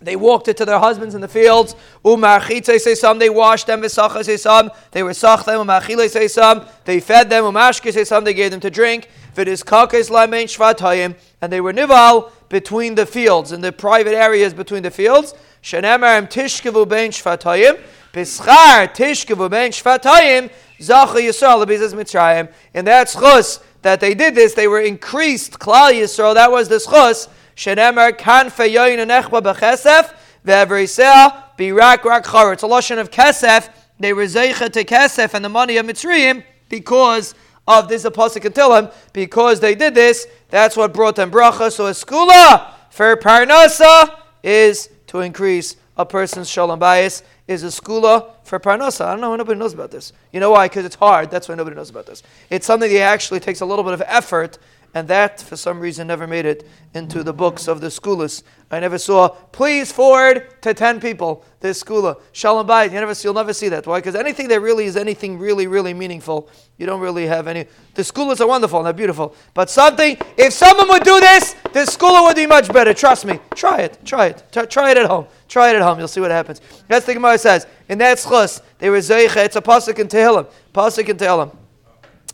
They 0.00 0.16
walked 0.16 0.48
it 0.48 0.56
to 0.58 0.64
their 0.66 0.78
husbands 0.78 1.14
in 1.14 1.22
the 1.22 1.28
fields. 1.28 1.74
Umarchite 2.04 2.80
say 2.80 2.94
some. 2.94 3.18
They 3.18 3.30
washed 3.30 3.66
them. 3.66 3.80
V'sacha 3.80 4.24
say 4.24 4.36
some. 4.36 4.70
They 4.90 5.02
were 5.02 5.14
sach 5.14 5.46
them. 5.46 5.66
Umachile 5.66 6.10
say 6.10 6.28
some. 6.28 6.66
They 6.84 7.00
fed 7.00 7.30
them. 7.30 7.44
Umashke 7.44 7.92
say 7.92 8.04
some. 8.04 8.24
They 8.24 8.34
gave 8.34 8.50
them 8.50 8.60
to 8.60 8.70
drink. 8.70 9.08
V'dis 9.34 9.64
kakes 9.64 10.10
lamein 10.10 10.44
shvatayim. 10.44 11.16
And 11.40 11.52
they 11.52 11.60
were 11.60 11.72
nival 11.72 12.32
between 12.48 12.96
the 12.96 13.06
fields, 13.06 13.52
in 13.52 13.62
the 13.62 13.72
private 13.72 14.14
areas 14.14 14.52
between 14.52 14.82
the 14.82 14.90
fields. 14.90 15.34
Shenemarem 15.62 16.28
tishkevu 16.30 16.86
bein 16.86 17.10
shvatayim. 17.10 17.80
Pischar 18.14 18.94
tishkevu 18.94 19.50
bein 19.50 19.72
shvatayim. 19.72 20.50
Zacha 20.78 21.16
Yisrael 21.16 21.64
lebizas 21.64 21.92
Mitzrayim. 21.94 22.50
And 22.72 22.86
that's 22.86 23.14
chus 23.14 23.58
that 23.82 23.98
they 23.98 24.14
did 24.14 24.36
this. 24.36 24.54
They 24.54 24.68
were 24.68 24.80
increased. 24.80 25.58
Klal 25.58 25.92
Yisrael. 25.92 26.34
That 26.34 26.52
was 26.52 26.68
the 26.68 26.78
chus. 26.78 27.28
Shenemer 27.56 28.16
kan 28.16 28.50
feyoyin 28.50 29.04
nechba 29.04 29.42
bechesef 29.42 30.14
ve'evriseh 30.46 31.56
birak 31.58 32.04
rak 32.04 32.24
char. 32.24 32.52
It's 32.52 32.62
a 32.62 32.68
lotion 32.68 32.98
of 32.98 33.10
kesef. 33.10 33.68
They 33.98 34.12
were 34.12 34.26
zeicha 34.26 34.72
to 34.72 34.84
kesef 34.84 35.34
and 35.34 35.44
the 35.44 35.48
money 35.48 35.76
of 35.76 35.86
Mitzrayim 35.86 36.44
because 36.68 37.34
of 37.66 37.88
this 37.88 38.04
apostle 38.04 38.42
can 38.42 38.52
tell 38.52 38.74
him 38.76 38.90
because 39.12 39.58
they 39.58 39.74
did 39.74 39.94
this. 39.94 40.26
That's 40.50 40.76
what 40.76 40.92
brought 40.94 41.16
them 41.16 41.32
bracha. 41.32 41.72
So 41.72 41.86
a 41.86 41.90
skula 41.90 42.72
for 42.90 43.16
parnasa 43.16 44.18
is 44.42 44.88
to 45.08 45.20
increase 45.20 45.76
a 45.96 46.04
person's 46.04 46.48
shalom 46.48 46.78
bias. 46.78 47.22
Is 47.46 47.62
a 47.62 47.66
skula 47.66 48.30
for 48.42 48.58
parnasa. 48.58 49.04
I 49.04 49.10
don't 49.12 49.20
know. 49.20 49.36
Nobody 49.36 49.58
knows 49.58 49.74
about 49.74 49.90
this. 49.90 50.14
You 50.32 50.40
know 50.40 50.52
why? 50.52 50.66
Because 50.66 50.86
it's 50.86 50.94
hard. 50.94 51.30
That's 51.30 51.46
why 51.46 51.54
nobody 51.54 51.76
knows 51.76 51.90
about 51.90 52.06
this. 52.06 52.22
It's 52.48 52.66
something 52.66 52.90
that 52.90 53.00
actually 53.00 53.40
takes 53.40 53.60
a 53.60 53.66
little 53.66 53.84
bit 53.84 53.92
of 53.92 54.02
effort 54.06 54.56
and 54.94 55.08
that 55.08 55.40
for 55.40 55.56
some 55.56 55.80
reason 55.80 56.06
never 56.06 56.26
made 56.26 56.46
it 56.46 56.66
into 56.94 57.24
the 57.24 57.32
books 57.32 57.66
of 57.66 57.80
the 57.80 57.88
schoolis. 57.88 58.44
I 58.70 58.78
never 58.78 58.96
saw, 58.98 59.28
please 59.28 59.90
forward 59.90 60.60
to 60.62 60.72
10 60.72 61.00
people 61.00 61.44
this 61.60 61.82
skula. 61.82 62.20
Shalom 62.32 62.66
bayit. 62.66 62.92
You 62.92 63.00
never, 63.00 63.14
you'll 63.20 63.34
never 63.34 63.52
see 63.52 63.68
that. 63.70 63.86
Why? 63.86 63.98
Because 63.98 64.14
anything 64.14 64.48
that 64.48 64.60
really 64.60 64.84
is 64.84 64.96
anything 64.96 65.38
really, 65.38 65.66
really 65.66 65.94
meaningful, 65.94 66.48
you 66.78 66.86
don't 66.86 67.00
really 67.00 67.26
have 67.26 67.48
any. 67.48 67.66
The 67.94 68.02
schoolas 68.02 68.40
are 68.40 68.46
wonderful 68.46 68.78
and 68.78 68.86
they're 68.86 68.92
beautiful. 68.92 69.34
But 69.52 69.68
something, 69.68 70.16
if 70.36 70.52
someone 70.52 70.88
would 70.88 71.02
do 71.02 71.18
this, 71.18 71.56
this 71.72 71.96
skula 71.96 72.24
would 72.26 72.36
be 72.36 72.46
much 72.46 72.72
better. 72.72 72.94
Trust 72.94 73.26
me. 73.26 73.40
Try 73.54 73.80
it. 73.80 73.98
Try 74.04 74.26
it. 74.26 74.44
Try, 74.52 74.64
try 74.66 74.90
it 74.92 74.96
at 74.96 75.06
home. 75.06 75.26
Try 75.48 75.70
it 75.70 75.76
at 75.76 75.82
home. 75.82 75.98
You'll 75.98 76.08
see 76.08 76.20
what 76.20 76.30
happens. 76.30 76.60
That's 76.86 77.06
the 77.06 77.14
Gemara 77.14 77.38
says. 77.38 77.66
In 77.88 77.98
that 77.98 78.18
schus, 78.18 78.60
they 78.78 78.90
were 78.90 78.98
zeicha. 78.98 79.44
It's 79.44 79.56
a 79.56 79.62
pasuk 79.62 79.98
in 79.98 80.06
Tehillim. 80.06 80.46
Pasuk 80.72 81.08
in 81.08 81.16
Tehillim. 81.16 81.56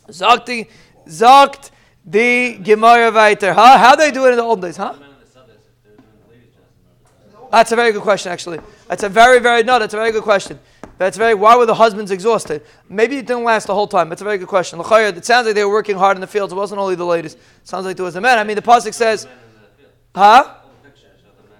Zakti, 0.09 0.69
zakt 1.07 1.71
the 2.05 2.57
Gemara 2.57 3.11
weiter. 3.11 3.53
Huh? 3.53 3.77
How 3.77 3.95
do 3.95 4.03
they 4.03 4.11
do 4.11 4.25
it 4.25 4.31
in 4.31 4.37
the 4.37 4.43
old 4.43 4.61
days, 4.61 4.77
huh? 4.77 4.95
That's 7.51 7.71
a 7.71 7.75
very 7.75 7.91
good 7.91 8.01
question, 8.01 8.31
actually. 8.31 8.59
That's 8.87 9.03
a 9.03 9.09
very, 9.09 9.39
very 9.39 9.63
no. 9.63 9.77
That's 9.77 9.93
a 9.93 9.97
very 9.97 10.11
good 10.11 10.23
question. 10.23 10.57
That's 10.97 11.17
very. 11.17 11.33
Why 11.33 11.57
were 11.57 11.65
the 11.65 11.75
husbands 11.75 12.09
exhausted? 12.11 12.63
Maybe 12.87 13.17
it 13.17 13.25
didn't 13.25 13.43
last 13.43 13.67
the 13.67 13.73
whole 13.73 13.87
time. 13.87 14.07
That's 14.07 14.21
a 14.21 14.23
very 14.23 14.37
good 14.37 14.47
question. 14.47 14.79
It 14.79 15.25
sounds 15.25 15.45
like 15.45 15.55
they 15.55 15.65
were 15.65 15.71
working 15.71 15.97
hard 15.97 16.15
in 16.15 16.21
the 16.21 16.27
fields. 16.27 16.53
It 16.53 16.55
wasn't 16.55 16.79
only 16.79 16.95
the 16.95 17.05
ladies. 17.05 17.33
It 17.33 17.41
sounds 17.63 17.85
like 17.85 17.97
there 17.97 18.05
was 18.05 18.13
the 18.13 18.21
men. 18.21 18.37
I 18.39 18.43
mean, 18.45 18.55
the 18.55 18.61
pasuk 18.61 18.93
says, 18.93 19.27
huh? 20.15 20.55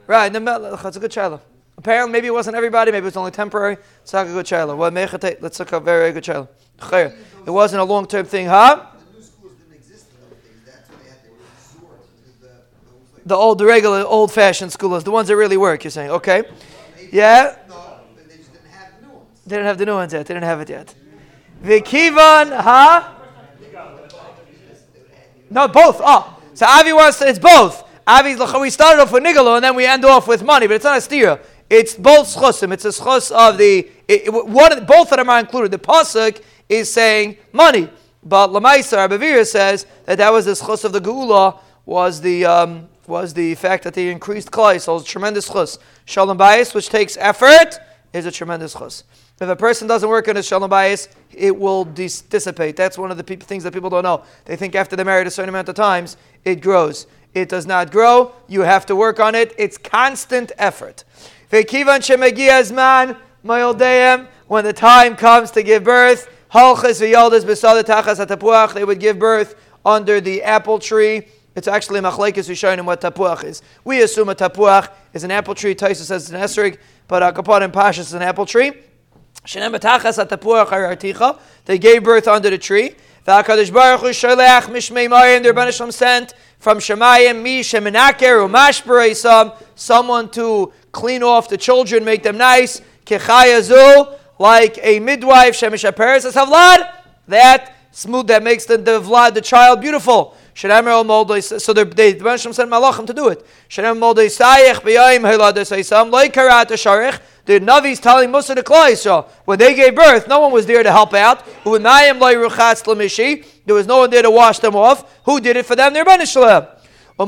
Right. 0.07 0.31
That's 0.31 0.95
a 0.95 0.99
good 0.99 1.11
child. 1.11 1.41
Apparently, 1.77 2.11
maybe 2.11 2.27
it 2.27 2.33
wasn't 2.33 2.55
everybody. 2.55 2.91
Maybe 2.91 3.03
it 3.03 3.05
was 3.05 3.17
only 3.17 3.31
temporary. 3.31 3.77
It's 4.01 4.13
not 4.13 4.27
a 4.27 4.29
good 4.29 4.45
child. 4.45 4.77
Let's 4.79 5.59
look 5.59 5.71
a 5.73 5.79
very 5.79 6.11
good 6.13 6.23
child. 6.23 6.47
It 6.93 7.51
wasn't 7.51 7.81
a 7.81 7.85
long 7.85 8.07
term 8.07 8.25
thing, 8.25 8.47
huh? 8.47 8.85
The 13.25 13.35
old, 13.35 13.57
the 13.57 13.65
regular, 13.65 14.03
old-fashioned 14.03 14.71
schoolers, 14.71 15.03
the 15.03 15.11
ones 15.11 15.27
that 15.27 15.35
really 15.35 15.57
work. 15.57 15.83
You're 15.83 15.91
saying, 15.91 16.11
okay, 16.11 16.43
yeah. 17.11 17.57
They 17.67 18.37
didn't 18.37 18.75
have 18.75 18.97
the 18.97 19.05
new 19.05 19.13
ones. 19.13 19.31
They 19.45 19.55
didn't 19.55 19.65
have 19.65 19.77
the 19.77 19.85
new 19.85 19.95
ones 19.95 20.13
yet. 20.13 20.25
They 20.25 20.33
didn't 20.33 20.45
have 20.45 20.61
it 20.61 20.69
yet. 20.69 20.95
The 21.61 21.81
Vikivan, 21.81 22.61
huh? 22.61 23.13
No, 25.49 25.67
both. 25.67 25.99
Oh, 25.99 26.41
so 26.53 26.65
Avi 26.65 26.93
wants 26.93 27.19
to, 27.19 27.27
it's 27.27 27.37
both. 27.39 27.83
Avi, 28.07 28.35
we 28.59 28.69
started 28.69 29.01
off 29.01 29.11
with 29.11 29.23
nigalo 29.23 29.55
and 29.55 29.63
then 29.63 29.75
we 29.75 29.85
end 29.85 30.05
off 30.05 30.27
with 30.27 30.43
money, 30.43 30.67
but 30.67 30.75
it's 30.75 30.85
not 30.85 30.97
a 30.97 31.01
stira. 31.01 31.39
It's 31.69 31.93
both 31.93 32.27
schosim. 32.27 32.73
It's 32.73 32.85
a 32.85 32.89
schos 32.89 33.31
of 33.31 33.57
the 33.57 33.89
it, 34.07 34.27
it, 34.27 34.29
one. 34.29 34.85
Both 34.85 35.11
of 35.11 35.17
them 35.17 35.29
are 35.29 35.39
included. 35.39 35.71
The 35.71 35.79
pasuk 35.79 36.43
is 36.67 36.91
saying 36.91 37.37
money, 37.53 37.89
but 38.23 38.49
Lamaisa 38.49 39.07
Abavira 39.07 39.45
says 39.45 39.85
that 40.05 40.17
that 40.17 40.33
was 40.33 40.45
the 40.45 40.51
schos 40.51 40.83
of 40.83 40.91
the 40.91 40.99
geula 40.99 41.59
was 41.85 42.19
the 42.19 42.45
um, 42.45 42.89
was 43.07 43.33
the 43.33 43.55
fact 43.55 43.83
that 43.83 43.93
they 43.93 44.09
increased 44.09 44.51
klai, 44.51 44.79
so 44.79 44.97
it's 44.97 45.09
tremendous 45.09 45.47
chus. 45.47 45.79
Shalom 46.05 46.37
bayis, 46.37 46.73
which 46.75 46.89
takes 46.89 47.17
effort, 47.17 47.79
is 48.13 48.25
a 48.25 48.31
tremendous 48.31 48.73
chus. 48.73 49.03
If 49.39 49.49
a 49.49 49.55
person 49.55 49.87
doesn't 49.87 50.07
work 50.07 50.27
on 50.27 50.35
his 50.35 50.45
shalom 50.45 50.69
bayis, 50.69 51.07
it 51.31 51.57
will 51.57 51.83
dis- 51.83 52.21
dissipate. 52.21 52.75
That's 52.75 52.97
one 52.97 53.09
of 53.09 53.17
the 53.17 53.23
pe- 53.23 53.37
things 53.37 53.63
that 53.63 53.73
people 53.73 53.89
don't 53.89 54.03
know. 54.03 54.23
They 54.45 54.55
think 54.55 54.75
after 54.75 54.95
they're 54.95 55.03
married 55.03 55.25
a 55.25 55.31
certain 55.31 55.49
amount 55.49 55.67
of 55.67 55.73
times, 55.75 56.15
it 56.45 56.61
grows. 56.61 57.07
It 57.33 57.49
does 57.49 57.65
not 57.65 57.91
grow. 57.91 58.33
You 58.47 58.61
have 58.61 58.85
to 58.87 58.95
work 58.95 59.19
on 59.19 59.33
it. 59.33 59.55
It's 59.57 59.77
constant 59.77 60.51
effort. 60.57 61.03
When 61.49 61.65
the 64.65 64.73
time 64.75 65.15
comes 65.15 65.51
to 65.51 65.63
give 65.63 65.83
birth, 65.83 66.29
they 68.73 68.85
would 68.85 68.99
give 68.99 69.17
birth 69.19 69.55
under 69.83 70.21
the 70.21 70.43
apple 70.43 70.79
tree 70.79 71.23
it's 71.55 71.67
actually 71.67 71.99
machlekes 71.99 72.49
rishonim 72.49 72.85
what 72.85 73.01
tapuach 73.01 73.43
is. 73.43 73.61
We 73.83 74.01
assume 74.01 74.29
a 74.29 74.35
tapuach 74.35 74.89
is 75.13 75.23
an 75.23 75.31
apple 75.31 75.55
tree. 75.55 75.75
Taisa 75.75 76.03
says 76.03 76.23
it's 76.23 76.31
an 76.31 76.39
esrig, 76.39 76.77
but 77.07 77.21
akapon 77.21 77.63
and 77.63 77.73
pashas 77.73 77.99
is 77.99 78.13
an 78.13 78.21
apple 78.21 78.45
tree. 78.45 78.71
They 81.65 81.79
gave 81.79 82.03
birth 82.03 82.27
under 82.27 82.49
the 82.49 82.57
tree. 82.57 82.95
V'akadosh 83.27 83.73
baruch 83.73 84.01
hu 84.01 84.07
sholech 84.07 84.63
mishmei 84.63 85.09
mayim. 85.09 85.43
The 85.43 85.49
Rebbeinu 85.49 85.91
sent 85.91 86.33
from 86.59 86.77
Shemayim 86.77 87.41
mi 87.41 87.61
shemenaker 87.61 88.47
umashbereisam 88.47 89.55
someone 89.75 90.29
to 90.31 90.71
clean 90.91 91.23
off 91.23 91.49
the 91.49 91.57
children, 91.57 92.05
make 92.05 92.23
them 92.23 92.37
nice. 92.37 92.81
Kechayazu 93.05 94.17
like 94.39 94.79
a 94.81 94.99
midwife 94.99 95.55
shemisha 95.55 95.95
peres 95.95 96.25
havlad 96.25 96.91
that 97.27 97.75
smooth 97.91 98.27
that 98.27 98.41
makes 98.41 98.65
the, 98.65 98.77
the 98.77 99.01
vlad 99.01 99.33
the 99.33 99.41
child 99.41 99.81
beautiful. 99.81 100.35
So 100.53 100.67
they, 100.67 101.83
they, 101.83 102.13
the 102.13 102.23
Rebbeinu 102.23 102.53
sent 102.53 102.69
malachim 102.69 103.07
to 103.07 103.13
do 103.13 103.29
it. 103.29 103.45
The 107.43 107.59
Navi's 107.59 107.99
telling 107.99 108.29
Musa 108.31 108.53
to 108.53 108.61
Klai 108.61 108.95
so 108.95 109.27
when 109.45 109.57
they 109.57 109.73
gave 109.73 109.95
birth, 109.95 110.27
no 110.27 110.39
one 110.41 110.51
was 110.51 110.65
there 110.65 110.83
to 110.83 110.91
help 110.91 111.13
out. 111.13 111.45
There 111.63 111.71
was 113.75 113.87
no 113.87 113.97
one 113.97 114.09
there 114.09 114.21
to 114.21 114.31
wash 114.31 114.59
them 114.59 114.75
off. 114.75 115.19
Who 115.25 115.39
did 115.39 115.57
it 115.57 115.65
for 115.65 115.75
them? 115.75 115.93
Their 115.93 116.05
Rebbeinu 116.05 116.31
Shalem. 116.31 116.67
There 117.17 117.27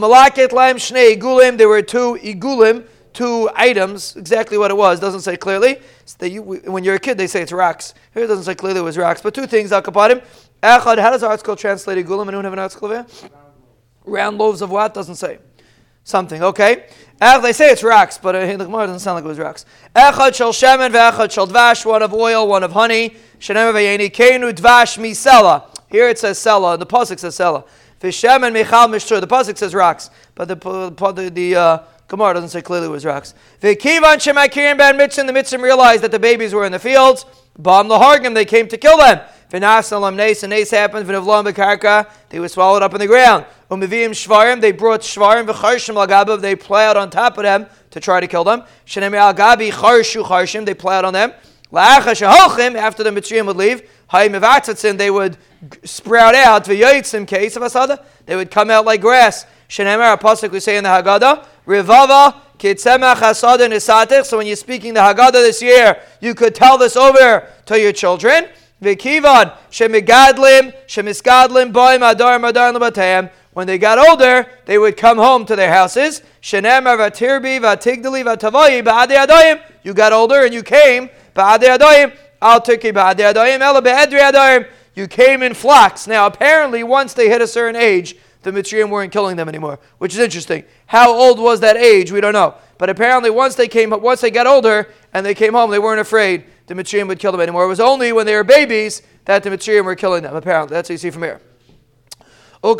were 1.68 1.82
two 1.82 2.18
igulim, 2.24 2.88
two 3.14 3.50
items, 3.56 4.16
exactly 4.16 4.58
what 4.58 4.72
it 4.72 4.78
was, 4.78 5.00
doesn't 5.00 5.22
say 5.22 5.38
clearly. 5.38 5.78
So 6.06 6.26
you, 6.26 6.42
when 6.42 6.84
you're 6.84 6.96
a 6.96 7.00
kid, 7.00 7.18
they 7.18 7.28
say 7.28 7.42
it's 7.44 7.52
rocks. 7.52 7.94
Here 8.14 8.24
it 8.24 8.28
doesn't 8.28 8.46
say 8.46 8.56
clearly 8.56 8.80
it 8.80 8.84
was 8.84 8.98
rocks, 8.98 9.22
but 9.22 9.34
two 9.34 9.46
things, 9.46 9.72
Akapadim. 9.72 10.24
Echad, 10.64 10.98
how 10.98 11.12
does 11.12 11.24
article 11.24 11.58
translate 11.58 12.04
igulim? 12.04 12.26
Anyone 12.30 12.46
have 12.46 12.54
an 12.54 12.60
article 12.60 12.88
there? 12.88 13.06
Round 14.06 14.38
loaves 14.38 14.62
of 14.62 14.72
what? 14.72 14.94
Doesn't 14.94 15.16
say. 15.16 15.40
Something, 16.06 16.42
okay? 16.42 16.86
They 17.20 17.52
say 17.54 17.70
it's 17.70 17.84
rocks, 17.84 18.18
but 18.18 18.36
uh, 18.36 18.46
the 18.46 18.66
Gemara 18.66 18.88
doesn't 18.88 19.00
sound 19.00 19.16
like 19.16 19.26
it 19.26 19.28
was 19.28 19.40
rocks. 19.40 19.66
Echad 19.94 20.36
shel 20.36 20.54
shemen 20.54 20.92
ve'echad 20.92 21.32
shel 21.32 21.48
dvash, 21.48 21.86
one 21.86 22.02
of 22.02 22.14
oil, 22.14 22.48
one 22.48 22.64
of 22.64 22.72
honey. 22.72 23.16
Shenem 23.40 23.74
ve'yeni 23.74 24.10
dvash. 24.10 25.66
Here 25.90 26.08
it 26.08 26.18
says 26.18 26.40
sela, 26.40 26.80
the 26.80 26.86
pasuk 26.86 27.20
says 27.20 27.38
sela. 27.38 27.66
V'shemen 28.00 28.54
michal 28.54 28.88
mishtur, 28.88 29.20
the 29.20 29.28
pasuk 29.28 29.58
says 29.58 29.74
rocks, 29.74 30.10
but 30.34 30.48
the, 30.48 30.56
the, 30.56 31.30
the 31.30 31.56
uh, 31.56 31.80
Gemara 32.08 32.36
doesn't 32.36 32.50
say 32.50 32.62
clearly 32.62 32.88
it 32.88 32.90
was 32.90 33.06
rocks. 33.06 33.34
V'kivan 33.62 34.16
shemakirim 34.16 34.78
ben 34.78 34.98
mitzim, 34.98 35.28
the 35.28 35.34
mitzim 35.34 35.62
realized 35.62 36.04
that 36.04 36.12
the 36.12 36.20
babies 36.20 36.54
were 36.54 36.66
in 36.66 36.72
the 36.72 36.80
fields. 36.80 37.26
Bam 37.58 37.88
lahargim, 37.88 38.34
they 38.34 38.46
came 38.46 38.68
to 38.70 38.78
kill 38.78 38.98
them. 38.98 39.22
V'nasalam 39.54 40.16
nes, 40.16 40.42
and 40.42 40.50
nes 40.50 40.72
happened, 40.72 41.08
v'navlam 41.08 41.46
bekarka, 41.46 42.10
they 42.30 42.40
were 42.40 42.50
swallowed 42.50 42.82
up 42.82 42.94
in 42.96 43.00
the 43.00 43.06
ground. 43.06 43.46
Umivim 43.70 44.10
shvarim, 44.10 44.60
they 44.60 44.72
brought 44.72 45.02
shvarim, 45.02 45.46
v'charshim 45.46 45.94
lagabav, 45.96 46.42
they 46.42 46.56
plowed 46.56 46.98
on 46.98 47.12
top 47.12 47.38
of 47.38 47.44
them 47.44 47.68
to 47.92 48.00
try 48.00 48.20
to 48.20 48.26
kill 48.26 48.44
them. 48.44 48.64
Shenem 48.88 49.14
al 49.16 49.32
gabi 49.36 49.72
charshu 49.72 50.24
charshim, 50.26 50.66
they 50.66 50.74
plowed 50.74 51.06
on 51.06 51.14
them. 51.14 51.34
La'acha 51.72 52.76
after 52.76 53.04
the 53.04 53.12
Mitzrayim 53.12 53.46
would 53.46 53.56
leave, 53.56 53.88
hayim 54.10 54.98
they 54.98 55.12
would 55.12 55.38
sprout 55.84 56.34
out, 56.34 56.66
v'yoyitzim 56.66 57.28
case 57.28 57.56
of 57.56 57.62
asada, 57.62 58.04
they 58.26 58.36
would 58.36 58.50
come 58.50 58.72
out 58.72 58.86
like 58.86 59.02
grass. 59.02 59.46
Shenemar, 59.70 60.14
a 60.14 60.18
pasuk 60.18 60.50
we 60.50 60.60
say 60.60 60.78
in 60.78 60.84
the 60.84 60.90
Haggadah, 60.90 61.46
Rivava, 61.68 62.40
so 64.26 64.38
when 64.38 64.48
you're 64.48 64.56
speaking 64.56 64.94
the 64.94 65.02
Haggadah 65.02 65.32
this 65.34 65.62
year, 65.62 66.00
you 66.22 66.34
could 66.34 66.56
tell 66.56 66.78
this 66.78 66.96
over 66.96 67.46
to 67.66 67.78
your 67.78 67.92
children. 67.92 68.48
V'kivan, 68.84 69.56
shemigadlim, 69.72 70.74
shemisgadlim, 70.88 71.72
boim, 71.72 72.10
adar, 72.12 72.40
madar, 72.40 72.74
lebatayim, 72.74 73.32
when 73.54 73.68
they 73.68 73.78
got 73.78 74.00
older, 74.00 74.48
they 74.66 74.78
would 74.78 74.98
come 74.98 75.18
home 75.18 75.46
to 75.46 75.56
their 75.56 75.72
houses. 75.72 76.24
Shenemar 76.42 76.98
vatirbi 76.98 77.60
vatigdali 77.62 78.24
vatavoyi 78.24 78.84
ba'adei 78.84 79.26
adoyim. 79.28 79.62
You 79.84 79.94
got 79.94 80.12
older 80.12 80.44
and 80.44 80.54
you 80.54 80.64
came 80.64 81.10
ba'adei 81.36 81.78
adoyim. 81.78 82.18
Al 82.42 82.62
turki 82.62 82.92
ba'adei 82.92 83.32
adoyim 83.32 83.60
ela 83.60 83.82
be'edri 83.82 84.20
adoyim. 84.20 84.68
You 84.96 85.08
came 85.08 85.44
in 85.44 85.54
flocks. 85.54 86.08
Now, 86.08 86.26
apparently, 86.26 86.84
once 86.84 87.14
they 87.14 87.30
hit 87.30 87.42
a 87.42 87.48
certain 87.48 87.76
age, 87.76 88.16
the 88.42 88.52
Mitzrayim 88.52 88.90
weren't 88.90 89.12
killing 89.12 89.38
them 89.38 89.48
anymore, 89.48 89.80
which 90.00 90.14
is 90.14 90.20
interesting. 90.20 90.66
How 90.88 91.14
old 91.14 91.40
was 91.40 91.62
that 91.62 91.78
age? 91.78 92.12
We 92.12 92.22
don't 92.22 92.34
know. 92.34 92.56
But 92.84 92.90
apparently, 92.90 93.30
once 93.30 93.56
they 93.56 93.70
came, 93.70 93.92
once 93.92 94.20
they 94.20 94.30
got 94.30 94.46
older 94.46 94.90
and 95.14 95.26
they 95.26 95.34
came 95.34 95.54
home, 95.54 95.72
they 95.72 95.80
weren't 95.80 96.02
afraid 96.02 96.44
the 96.68 96.74
Mitzrayim 96.74 97.08
would 97.08 97.18
kill 97.18 97.32
them 97.32 97.40
anymore. 97.40 97.64
It 97.64 97.70
was 97.70 97.80
only 97.80 98.12
when 98.12 98.26
they 98.26 98.36
were 98.36 98.44
babies 98.44 99.04
that 99.24 99.42
the 99.42 99.50
Mitzrayim 99.52 99.86
were 99.86 99.96
killing 99.96 100.24
them. 100.24 100.36
Apparently, 100.36 100.74
that's 100.74 100.90
what 100.90 100.96
you 100.96 100.98
see 100.98 101.10
from 101.10 101.24
here. 101.24 101.40
The 102.62 102.76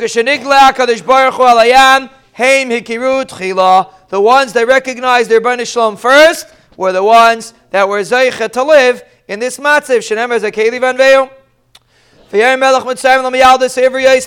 ones 4.20 4.52
that 4.52 4.68
recognized 4.68 5.30
their 5.30 5.40
Bnei 5.40 5.66
Shalom 5.66 5.96
first 5.96 6.54
were 6.76 6.92
the 6.92 7.02
ones 7.02 7.54
that 7.70 7.88
were 7.88 8.02
Zeicha 8.02 8.52
to 8.52 8.62
live 8.62 9.06
in 9.30 9.40
this 9.40 9.58
matziv. 9.58 10.06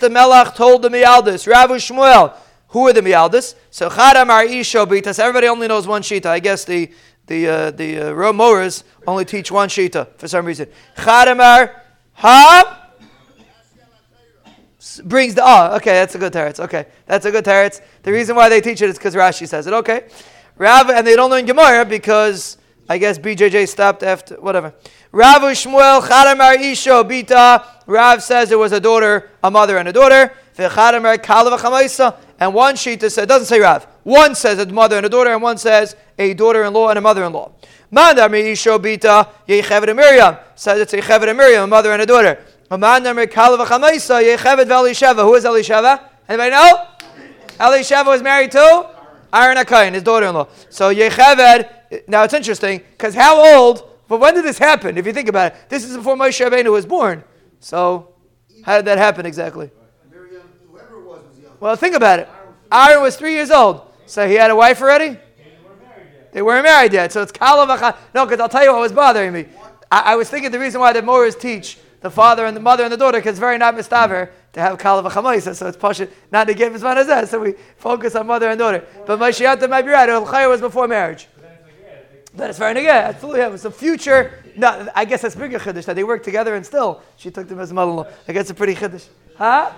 The 0.01 0.09
Melech 0.11 0.55
told 0.55 0.81
the 0.81 0.89
Miyaldis. 0.89 1.47
Ravu 1.47 1.77
Shmuel. 1.77 2.35
Who 2.77 2.87
are 2.89 2.93
the 2.93 3.01
Miyaldis? 3.01 3.55
So 3.71 3.89
Chadam 3.89 4.29
Ar 4.29 4.45
Isho 4.45 4.87
Bitas. 4.87 5.19
Everybody 5.19 5.49
only 5.49 5.67
knows 5.67 5.87
one 5.87 6.03
Shita. 6.03 6.27
I 6.27 6.41
guess 6.41 6.67
the 6.67 6.91
the 7.27 7.49
uh, 7.49 7.71
the 7.71 8.11
uh, 8.11 8.71
only 9.07 9.25
teach 9.25 9.51
one 9.51 9.71
Shita 9.71 10.07
for 10.19 10.29
some 10.29 10.45
reason. 10.45 10.69
Chadam 10.95 11.41
Ar 11.41 11.83
Ha 12.12 12.93
brings 15.05 15.35
the 15.35 15.43
oh 15.43 15.77
okay 15.77 15.95
that's 15.95 16.15
a 16.17 16.19
good 16.19 16.35
teretz 16.35 16.61
okay 16.61 16.87
that's 17.07 17.25
a 17.25 17.31
good 17.31 17.47
teretz 17.47 17.81
the 18.03 18.12
reason 18.12 18.37
why 18.37 18.51
they 18.51 18.61
teach 18.61 18.83
it 18.83 18.91
is 18.91 18.99
because 18.99 19.15
Rashi 19.15 19.49
says 19.49 19.67
it 19.67 19.73
okay 19.73 20.05
Rav 20.59 20.91
and 20.91 21.07
they 21.07 21.17
don't 21.17 21.31
learn 21.31 21.47
Gemara 21.47 21.87
because 21.87 22.59
I 22.91 22.99
guess 22.99 23.19
BJJ 23.19 23.69
stopped 23.69 24.03
after 24.03 24.35
whatever 24.37 24.75
Rav 25.12 25.41
Shmuel 25.41 26.03
Chadamar 26.03 26.57
Isho 26.59 27.09
Bita 27.09 27.65
Rav 27.87 28.23
says 28.23 28.53
it 28.53 28.59
was 28.59 28.73
a 28.73 28.81
daughter 28.81 29.31
a 29.43 29.51
mother 29.51 29.79
and 29.79 29.89
a 29.89 29.93
daughter 29.93 30.33
V'Chadamar 30.57 31.19
Kalav 31.19 31.59
and 32.38 32.55
one 32.55 32.75
shita 32.75 33.11
says 33.11 33.27
doesn't 33.27 33.46
say 33.46 33.61
Rav 33.61 33.85
one 34.03 34.35
says 34.35 34.59
a 34.59 34.66
mother 34.66 34.96
and 34.96 35.07
a 35.07 35.09
daughter 35.09 35.31
and 35.31 35.42
one 35.42 35.59
says 35.59 35.96
a 36.18 36.35
daughter-in-law 36.35 36.90
and 36.90 36.99
a 36.99 37.03
mother-in-law 37.03 37.53
Mandar 37.90 38.29
Isho 38.29 38.79
Bita 38.79 39.29
Yechevet 39.49 39.88
and 39.88 39.96
Miriam 39.96 40.37
says 40.55 40.81
it's 40.81 40.92
a 40.92 40.99
Yechevet 40.99 41.37
Miriam 41.37 41.64
a 41.64 41.66
mother 41.66 41.92
and 41.92 42.03
a 42.03 42.07
daughter 42.07 42.38
who 42.68 42.75
is 42.75 42.81
Elisheva? 45.44 46.03
Anybody 46.29 46.51
know? 46.51 46.88
Elisheva 47.61 48.07
was 48.07 48.22
married 48.22 48.51
to 48.53 48.90
Aaron 49.33 49.57
Akayin, 49.57 49.94
his 49.94 50.03
daughter-in-law. 50.03 50.49
So 50.68 50.92
Yecheved, 50.92 52.09
now 52.09 52.25
it's 52.25 52.35
interesting, 52.35 52.83
because 52.92 53.14
how 53.14 53.57
old, 53.57 53.88
but 54.09 54.18
when 54.18 54.35
did 54.35 54.44
this 54.44 54.59
happen, 54.59 54.99
if 54.99 55.07
you 55.07 55.12
think 55.12 55.29
about 55.29 55.53
it? 55.53 55.68
This 55.68 55.85
is 55.85 55.96
before 55.96 56.16
Moshe 56.16 56.44
Rabbeinu 56.44 56.72
was 56.72 56.87
born. 56.87 57.22
So, 57.61 58.14
how 58.64 58.77
did 58.77 58.87
that 58.87 58.99
happen 58.99 59.27
exactly? 59.27 59.70
Miriam, 60.11 60.42
whoever 60.68 60.96
it 60.96 61.05
was, 61.05 61.22
was 61.25 61.38
young. 61.38 61.46
Well, 61.61 61.77
think 61.77 61.95
about 61.95 62.19
it. 62.21 62.29
Aaron 62.71 63.03
was 63.03 63.16
three 63.16 63.33
years 63.33 63.51
old. 63.51 63.83
So 64.07 64.29
he 64.29 64.35
had 64.35 64.51
a 64.51 64.57
wife 64.57 64.81
already? 64.81 65.19
They 66.33 66.42
weren't 66.42 66.64
married 66.64 66.92
yet. 66.92 67.12
So 67.12 67.23
it's 67.23 67.33
Kalav 67.33 67.97
No, 68.14 68.27
because 68.27 68.40
I'll 68.40 68.49
tell 68.49 68.62
you 68.62 68.73
what 68.73 68.81
was 68.81 68.92
bothering 68.92 69.33
me. 69.33 69.47
I, 69.90 70.12
I 70.12 70.16
was 70.16 70.29
thinking 70.29 70.51
the 70.51 70.59
reason 70.59 70.81
why 70.81 70.92
the 70.92 71.03
Moors 71.03 71.35
teach 71.35 71.79
the 72.01 72.11
father 72.11 72.45
and 72.45 72.57
the 72.57 72.61
mother 72.61 72.85
and 72.85 72.92
the 72.92 72.97
daughter, 72.97 73.19
because 73.19 73.31
it's 73.31 73.38
very 73.38 73.59
not 73.59 73.75
mistaver 73.75 74.31
to 74.53 74.61
have 74.61 74.79
kalav 74.79 75.11
v'chamaisa, 75.11 75.55
so 75.55 75.66
it's 75.66 75.77
pashit 75.77 76.11
not 76.31 76.47
to 76.47 76.55
give 76.55 76.73
his 76.73 76.83
man 76.83 76.99
as 76.99 77.07
that. 77.07 77.29
so 77.29 77.40
we 77.40 77.55
focus 77.79 78.14
on 78.14 78.27
mother 78.27 78.49
and 78.49 78.59
daughter. 78.59 78.85
But 79.07 79.19
Mashiach 79.19 79.69
might 79.69 79.83
be 79.83 79.90
right, 79.90 80.09
El 80.09 80.25
was 80.25 80.61
before 80.61 80.87
marriage. 80.87 81.27
That 82.35 82.51
is 82.51 82.59
very 82.59 82.75
nigga, 82.75 82.90
absolutely. 82.90 83.40
It 83.40 83.51
was 83.51 83.64
a 83.64 83.71
future. 83.71 84.45
No, 84.57 84.88
I 84.95 85.07
guess 85.07 85.23
that's 85.23 85.35
bigger 85.35 85.59
chiddush 85.59 85.87
that 85.87 85.97
they 85.97 86.05
worked 86.05 86.25
together 86.25 86.55
and 86.55 86.66
still 86.66 87.03
she 87.16 87.31
took 87.31 87.49
them 87.49 87.59
as 87.61 87.73
mother-in-law. 87.73 88.07
I 88.29 88.33
guess 88.33 88.42
it's 88.42 88.51
a 88.51 88.55
pretty 88.55 88.75
chiddush, 88.75 89.07
huh? 89.37 89.73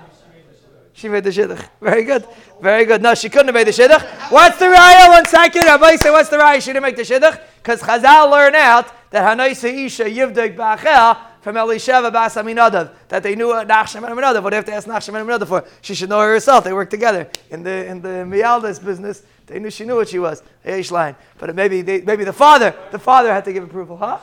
She 0.98 1.08
made 1.08 1.22
the 1.22 1.30
shidduch. 1.30 1.64
Very 1.80 2.02
good, 2.02 2.26
very 2.60 2.84
good. 2.84 3.00
No, 3.00 3.14
she 3.14 3.28
couldn't 3.28 3.46
have 3.46 3.54
made 3.54 3.68
the 3.68 3.70
shidduch. 3.70 4.02
What's 4.32 4.58
the 4.58 4.64
raya? 4.64 5.08
One 5.10 5.24
second, 5.26 5.62
Rabbi 5.62 5.94
say, 5.94 6.10
what's 6.10 6.28
the 6.28 6.38
raya? 6.38 6.60
She 6.60 6.72
didn't 6.72 6.82
make 6.82 6.96
the 6.96 7.02
shidduch 7.02 7.40
because 7.62 7.80
Chazal 7.80 8.28
learn 8.28 8.56
out 8.56 8.92
that 9.12 9.22
Hanaisa 9.38 9.72
Isha 9.72 10.06
Yivdik 10.06 10.56
Ba'achel 10.56 11.16
from 11.40 11.54
Elisheva 11.54 12.12
Bas 12.12 12.34
Aminadav 12.34 12.90
that 13.06 13.22
they 13.22 13.36
knew 13.36 13.46
Nachshon 13.46 13.98
and 13.98 14.06
Aminadav. 14.06 14.42
What 14.42 14.50
do 14.50 14.50
they 14.50 14.56
have 14.56 14.64
to 14.64 14.72
ask 14.74 14.88
Nachshon 14.88 15.14
and 15.20 15.28
Aminadav 15.28 15.46
for? 15.46 15.64
She 15.82 15.94
should 15.94 16.08
know 16.08 16.18
her 16.18 16.32
herself. 16.32 16.64
They 16.64 16.72
worked 16.72 16.90
together 16.90 17.30
in 17.50 17.62
the 17.62 17.86
in 17.86 18.02
the 18.02 18.26
Mialdas 18.26 18.84
business. 18.84 19.22
They 19.46 19.60
knew 19.60 19.70
she 19.70 19.84
knew 19.84 19.94
what 19.94 20.08
she 20.08 20.18
was. 20.18 20.42
Eish 20.66 20.90
line. 20.90 21.14
But 21.38 21.54
maybe 21.54 21.82
they, 21.82 22.00
maybe 22.00 22.24
the 22.24 22.32
father 22.32 22.74
the 22.90 22.98
father 22.98 23.32
had 23.32 23.44
to 23.44 23.52
give 23.52 23.62
approval, 23.62 23.96
huh? 23.96 24.18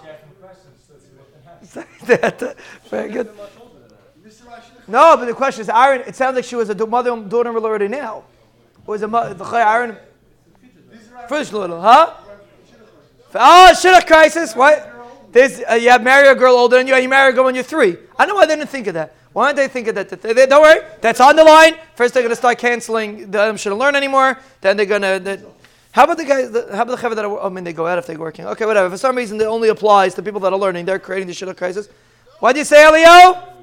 They 2.06 2.18
had 2.18 2.38
to- 2.40 2.56
Very 2.90 3.12
good. 3.12 3.30
No, 4.88 5.18
but 5.18 5.26
the 5.26 5.34
question 5.34 5.62
is, 5.62 5.70
Aaron. 5.70 6.02
It 6.06 6.16
sounds 6.16 6.36
like 6.36 6.46
she 6.46 6.56
was 6.56 6.70
a 6.70 6.88
mother 6.88 7.12
and 7.12 7.30
daughter 7.30 7.56
already 7.56 7.88
now. 7.88 8.24
Was 8.86 9.02
a 9.02 9.08
mother? 9.08 9.34
The 9.34 9.44
Aaron. 9.46 9.98
First 11.28 11.54
little, 11.54 11.82
huh? 11.82 12.14
Oh, 13.34 13.74
shidduch 13.76 14.06
crisis. 14.06 14.56
What? 14.56 14.92
This, 15.32 15.62
uh, 15.70 15.74
you 15.74 15.90
have 15.90 16.04
marry 16.04 16.28
a 16.28 16.36
girl 16.36 16.56
older 16.56 16.78
than 16.78 16.88
you, 16.88 16.94
and 16.94 17.04
you 17.04 17.10
marry 17.10 17.32
a 17.32 17.34
girl 17.36 17.46
when 17.46 17.56
you're 17.56 17.64
three. 17.64 17.98
I 18.18 18.26
know 18.26 18.36
why 18.36 18.46
they 18.46 18.56
didn't 18.56 18.70
think 18.70 18.88
of 18.88 18.94
that. 18.94 19.16
Why 19.34 19.52
didn't 19.52 19.58
they 19.58 19.68
think 19.68 19.88
of 19.90 19.96
that? 19.96 20.22
They- 20.22 20.32
they- 20.32 20.46
don't 20.46 20.62
worry, 20.62 20.80
that's 21.02 21.20
on 21.20 21.36
the 21.36 21.44
line. 21.44 21.76
First, 21.96 22.14
they're 22.14 22.24
going 22.24 22.30
to 22.30 22.38
start 22.38 22.58
canceling. 22.58 23.32
The 23.32 23.50
um, 23.50 23.58
shouldn't 23.58 23.80
learn 23.80 23.96
anymore. 23.96 24.40
Then 24.62 24.78
they're 24.78 24.86
going 24.86 25.02
to. 25.02 25.42
How 25.92 26.06
about 26.06 26.18
the 26.18 26.26
guys? 26.26 26.52
The, 26.52 26.68
how 26.74 26.84
about 26.84 26.98
the 27.00 27.08
chaver 27.08 27.16
that 27.16 27.26
are? 27.26 27.42
I 27.42 27.50
mean, 27.50 27.64
they 27.66 27.74
go 27.74 27.88
out 27.88 27.98
if 27.98 28.06
they're 28.06 28.18
working. 28.18 28.46
Okay, 28.46 28.66
whatever. 28.66 28.90
For 28.90 28.98
some 28.98 29.16
reason, 29.18 29.42
it 29.42 29.46
only 29.46 29.70
applies 29.70 30.14
to 30.16 30.22
people 30.24 30.40
that 30.42 30.54
are 30.54 30.60
learning. 30.60 30.86
They're 30.86 31.00
creating 31.00 31.28
the 31.28 31.34
shidduch 31.34 31.58
crisis. 31.58 31.90
What 32.40 32.54
do 32.54 32.60
you 32.60 32.66
say, 32.66 32.84
Elio? 32.84 33.55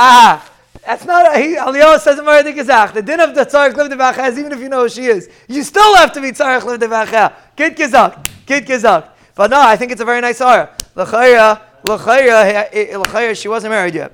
Ah, 0.00 0.48
that's 0.86 1.04
not. 1.04 1.36
He, 1.36 1.56
Elio 1.56 1.98
says 1.98 2.20
in 2.20 2.24
Maradi 2.24 2.54
Gezach. 2.54 2.94
The 2.94 3.02
din 3.02 3.18
of 3.18 3.34
the 3.34 3.44
tzarich 3.44 3.74
live 3.74 3.90
the 3.90 4.24
is 4.26 4.38
even 4.38 4.52
if 4.52 4.60
you 4.60 4.68
know 4.68 4.82
who 4.82 4.88
she 4.88 5.06
is, 5.06 5.28
you 5.48 5.64
still 5.64 5.96
have 5.96 6.12
to 6.12 6.20
be 6.20 6.30
tzarich 6.30 6.64
live 6.64 6.78
the 6.78 7.32
Get 7.56 7.76
gezak, 7.76 8.28
get 8.46 8.64
gezak. 8.64 9.08
But 9.34 9.50
no, 9.50 9.60
I 9.60 9.76
think 9.76 9.90
it's 9.90 10.00
a 10.00 10.04
very 10.04 10.20
nice 10.20 10.40
ayah. 10.40 10.68
L'chayra, 10.94 11.60
l'chayra, 11.82 12.96
l'chayra. 12.96 13.36
She 13.36 13.48
wasn't 13.48 13.72
married 13.72 13.96
yet. 13.96 14.12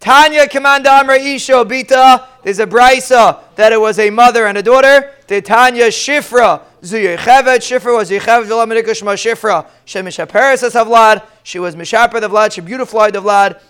Tanya 0.00 0.48
Commander 0.48 0.88
Amra 0.88 1.18
Isho 1.18 1.64
Bita. 1.66 2.26
There's 2.42 2.58
a 2.58 2.66
brisa 2.66 3.40
that 3.56 3.72
it 3.72 3.80
was 3.80 3.98
a 3.98 4.08
mother 4.08 4.46
and 4.46 4.56
a 4.56 4.62
daughter. 4.62 5.12
The 5.26 5.40
Tanya 5.40 5.86
Shifra 5.86 6.62
Zu 6.82 6.96
Yechevet. 6.96 7.58
Shifra 7.58 7.96
was 7.96 8.10
Yechevet 8.10 8.94
Shema 8.94 9.12
Shifra. 9.12 9.66
She 9.84 9.98
Mishaperes 10.00 10.62
as 10.62 10.74
Havlad. 10.74 11.26
She 11.42 11.58
was 11.58 11.74
Mishaper 11.74 12.20
the 12.20 12.28
Vlad. 12.28 12.52
She 12.52 12.60
beautified 12.60 13.14
the 13.14 13.22
Vlad. 13.22 13.60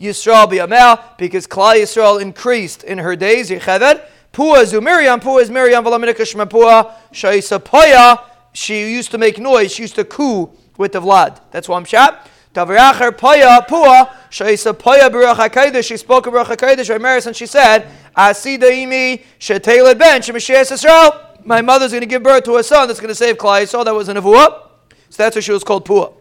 Yisrael 0.00 0.46
B'Yamel 0.46 1.18
because 1.18 1.46
Klal 1.46 1.74
Yisrael 1.76 2.20
increased 2.20 2.84
in 2.84 2.98
her 2.98 3.16
days. 3.16 3.50
Yechevet. 3.50 4.06
Pua 4.32 4.64
Zu 4.64 4.80
Miriam. 4.80 5.20
Pua 5.20 5.42
is 5.42 5.50
Miriam 5.50 5.84
V'la 5.84 5.98
Medika 6.02 6.26
Shema 6.26 6.44
Pua. 6.44 6.92
Shaisa 7.12 7.58
Poya. 7.58 8.22
She 8.52 8.92
used 8.92 9.10
to 9.10 9.18
make 9.18 9.38
noise. 9.38 9.72
She 9.72 9.82
used 9.82 9.96
to 9.96 10.04
coo 10.04 10.50
with 10.78 10.92
the 10.92 11.00
Vlad. 11.00 11.40
That's 11.50 11.68
why 11.68 11.76
I'm 11.76 11.84
shot. 11.84 12.28
Davracher 12.54 13.10
Paya 13.10 13.66
Pua 13.66 14.08
Shaisa 14.30 14.72
Paya 14.72 15.10
Baruch 15.10 15.36
Hakodesh. 15.36 15.88
She 15.88 15.96
spoke 15.96 16.26
of 16.26 16.32
Baruch 16.32 16.58
Hakodesh 16.58 17.26
and 17.26 17.36
she 17.36 17.46
said, 17.46 17.88
"Asi 18.14 18.56
Daimi 18.56 19.22
Shetela 19.40 19.98
Ben 19.98 20.22
Shemashiach 20.22 20.70
Yisrael." 20.72 21.44
My 21.44 21.60
mother's 21.60 21.92
going 21.92 22.00
to 22.00 22.06
give 22.06 22.22
birth 22.22 22.44
to 22.44 22.56
a 22.56 22.62
son 22.62 22.88
that's 22.88 22.98
going 22.98 23.08
to 23.08 23.14
save 23.14 23.36
Klal 23.36 23.62
Yisrael. 23.62 23.84
That 23.84 23.94
was 23.94 24.08
a 24.08 24.14
nevuah. 24.14 24.62
So 25.10 25.22
that's 25.22 25.36
why 25.36 25.40
she 25.40 25.52
was 25.52 25.64
called 25.64 25.86
Pua. 25.86 26.15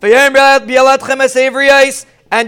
And 0.00 0.70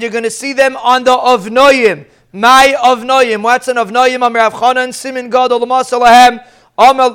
you're 0.02 0.10
going 0.10 0.24
to 0.24 0.30
see 0.30 0.52
them 0.52 0.76
on 0.76 1.04
the 1.04 1.16
Avnoyim. 1.16 2.06
My 2.32 2.76
Avnoyim. 2.78 3.42
What's 3.42 3.68
an 3.68 3.76
Avnoyim? 3.76 4.22
Amr 4.22 4.38
Avchanan 4.38 4.94
Simin 4.94 5.30
God 5.30 5.50
Olamasalahem. 5.50 6.44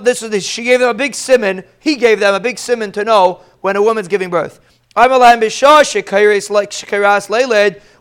This 0.03 0.21
is 0.21 0.29
this. 0.29 0.45
She 0.45 0.63
gave 0.63 0.81
them 0.81 0.89
a 0.89 0.93
big 0.93 1.15
simon. 1.15 1.63
He 1.79 1.95
gave 1.95 2.19
them 2.19 2.35
a 2.35 2.39
big 2.39 2.59
simon 2.59 2.91
to 2.91 3.05
know 3.05 3.41
when 3.61 3.75
a 3.75 3.81
woman's 3.81 4.07
giving 4.07 4.29
birth. 4.29 4.59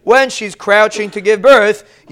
When 0.02 0.30
she's 0.30 0.54
crouching 0.54 1.10
to 1.10 1.20
give 1.20 1.42
birth, 1.42 2.04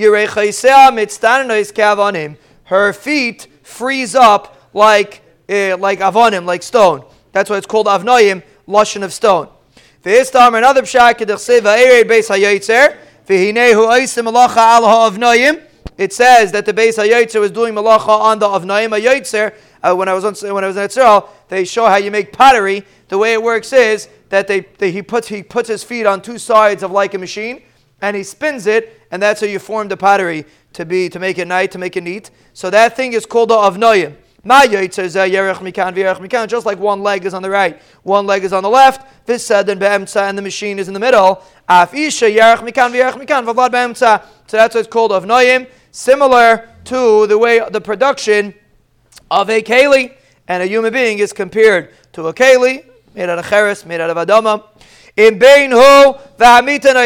her 2.64 2.92
feet 2.92 3.46
freeze 3.62 4.14
up 4.14 4.56
like 4.74 5.22
uh, 5.48 5.76
like 5.76 6.00
avonim, 6.00 6.44
like 6.46 6.62
stone. 6.62 7.04
That's 7.32 7.50
why 7.50 7.58
it's 7.58 7.66
called 7.66 7.86
avnoyim, 7.86 8.42
lashon 8.66 9.02
of 9.02 9.12
stone. 9.12 9.48
V'istam 10.04 10.58
another 10.58 10.82
pshat 10.82 11.14
kedachsev 11.14 11.62
ha'ered 11.62 12.08
beis 12.08 12.28
hayotzer 12.28 12.96
v'hinehu 13.26 13.86
oisim 13.86 14.28
malacha 14.28 14.56
al 14.56 14.82
ha'avnoyim. 14.82 15.62
It 15.96 16.12
says 16.12 16.50
that 16.52 16.66
the 16.66 16.74
beis 16.74 16.98
hayotzer 16.98 17.38
was 17.38 17.52
doing 17.52 17.72
malacha 17.72 18.08
on 18.08 18.40
the 18.40 18.48
avnoyim 18.48 18.98
hayotzer. 18.98 19.54
Uh, 19.80 19.94
when 19.94 20.08
I 20.08 20.14
was 20.14 20.24
on, 20.24 20.34
when 20.54 20.64
I 20.64 20.66
was 20.66 20.76
in 20.76 20.84
Israel, 20.84 21.28
they 21.48 21.64
show 21.64 21.86
how 21.86 21.96
you 21.96 22.10
make 22.10 22.32
pottery. 22.32 22.84
The 23.08 23.18
way 23.18 23.32
it 23.32 23.42
works 23.42 23.72
is 23.72 24.08
that 24.30 24.48
they, 24.48 24.60
they, 24.78 24.90
he 24.90 25.02
puts 25.02 25.28
he 25.28 25.44
puts 25.44 25.68
his 25.68 25.84
feet 25.84 26.04
on 26.04 26.20
two 26.20 26.38
sides 26.38 26.82
of 26.82 26.90
like 26.90 27.14
a 27.14 27.18
machine, 27.18 27.62
and 28.00 28.16
he 28.16 28.24
spins 28.24 28.66
it, 28.66 29.00
and 29.12 29.22
that's 29.22 29.40
how 29.40 29.46
you 29.46 29.60
form 29.60 29.86
the 29.86 29.96
pottery 29.96 30.46
to 30.72 30.84
be 30.84 31.08
to 31.10 31.20
make 31.20 31.38
it 31.38 31.46
nice, 31.46 31.70
to 31.70 31.78
make 31.78 31.96
it 31.96 32.02
neat. 32.02 32.32
So 32.54 32.70
that 32.70 32.96
thing 32.96 33.12
is 33.12 33.24
called 33.24 33.50
the 33.50 33.54
avnoyim. 33.54 34.16
Uh, 34.44 34.66
just 36.46 36.66
like 36.66 36.78
one 36.78 37.02
leg 37.02 37.24
is 37.24 37.32
on 37.34 37.42
the 37.42 37.50
right, 37.50 37.80
one 38.02 38.26
leg 38.26 38.42
is 38.42 38.52
on 38.52 38.62
the 38.62 38.68
left. 38.68 39.26
This 39.26 39.46
said 39.46 39.66
then 39.66 39.78
be'emtza 39.78 40.28
and 40.28 40.36
the 40.36 40.42
machine 40.42 40.80
is 40.80 40.88
in 40.88 40.94
the 40.94 41.00
middle. 41.00 41.42
So 41.68 41.86
that's 44.56 44.74
what 44.74 44.80
it's 44.80 44.88
called 44.88 45.12
avnoyim. 45.12 45.68
Similar 45.92 46.68
to 46.84 47.26
the 47.28 47.38
way 47.38 47.60
the 47.70 47.80
production 47.80 48.54
of 49.30 49.48
a 49.48 49.62
keli 49.62 50.14
and 50.48 50.62
a 50.62 50.66
human 50.66 50.92
being 50.92 51.20
is 51.20 51.32
compared 51.32 51.94
to 52.12 52.26
a 52.26 52.34
keli 52.34 52.84
made 53.14 53.28
out 53.28 53.38
of 53.38 53.48
cheres, 53.48 53.86
made 53.86 54.00
out 54.00 54.10
of 54.10 54.16
adama. 54.16 54.64
In 55.16 55.38
bein 55.38 55.70
hu 55.70 56.14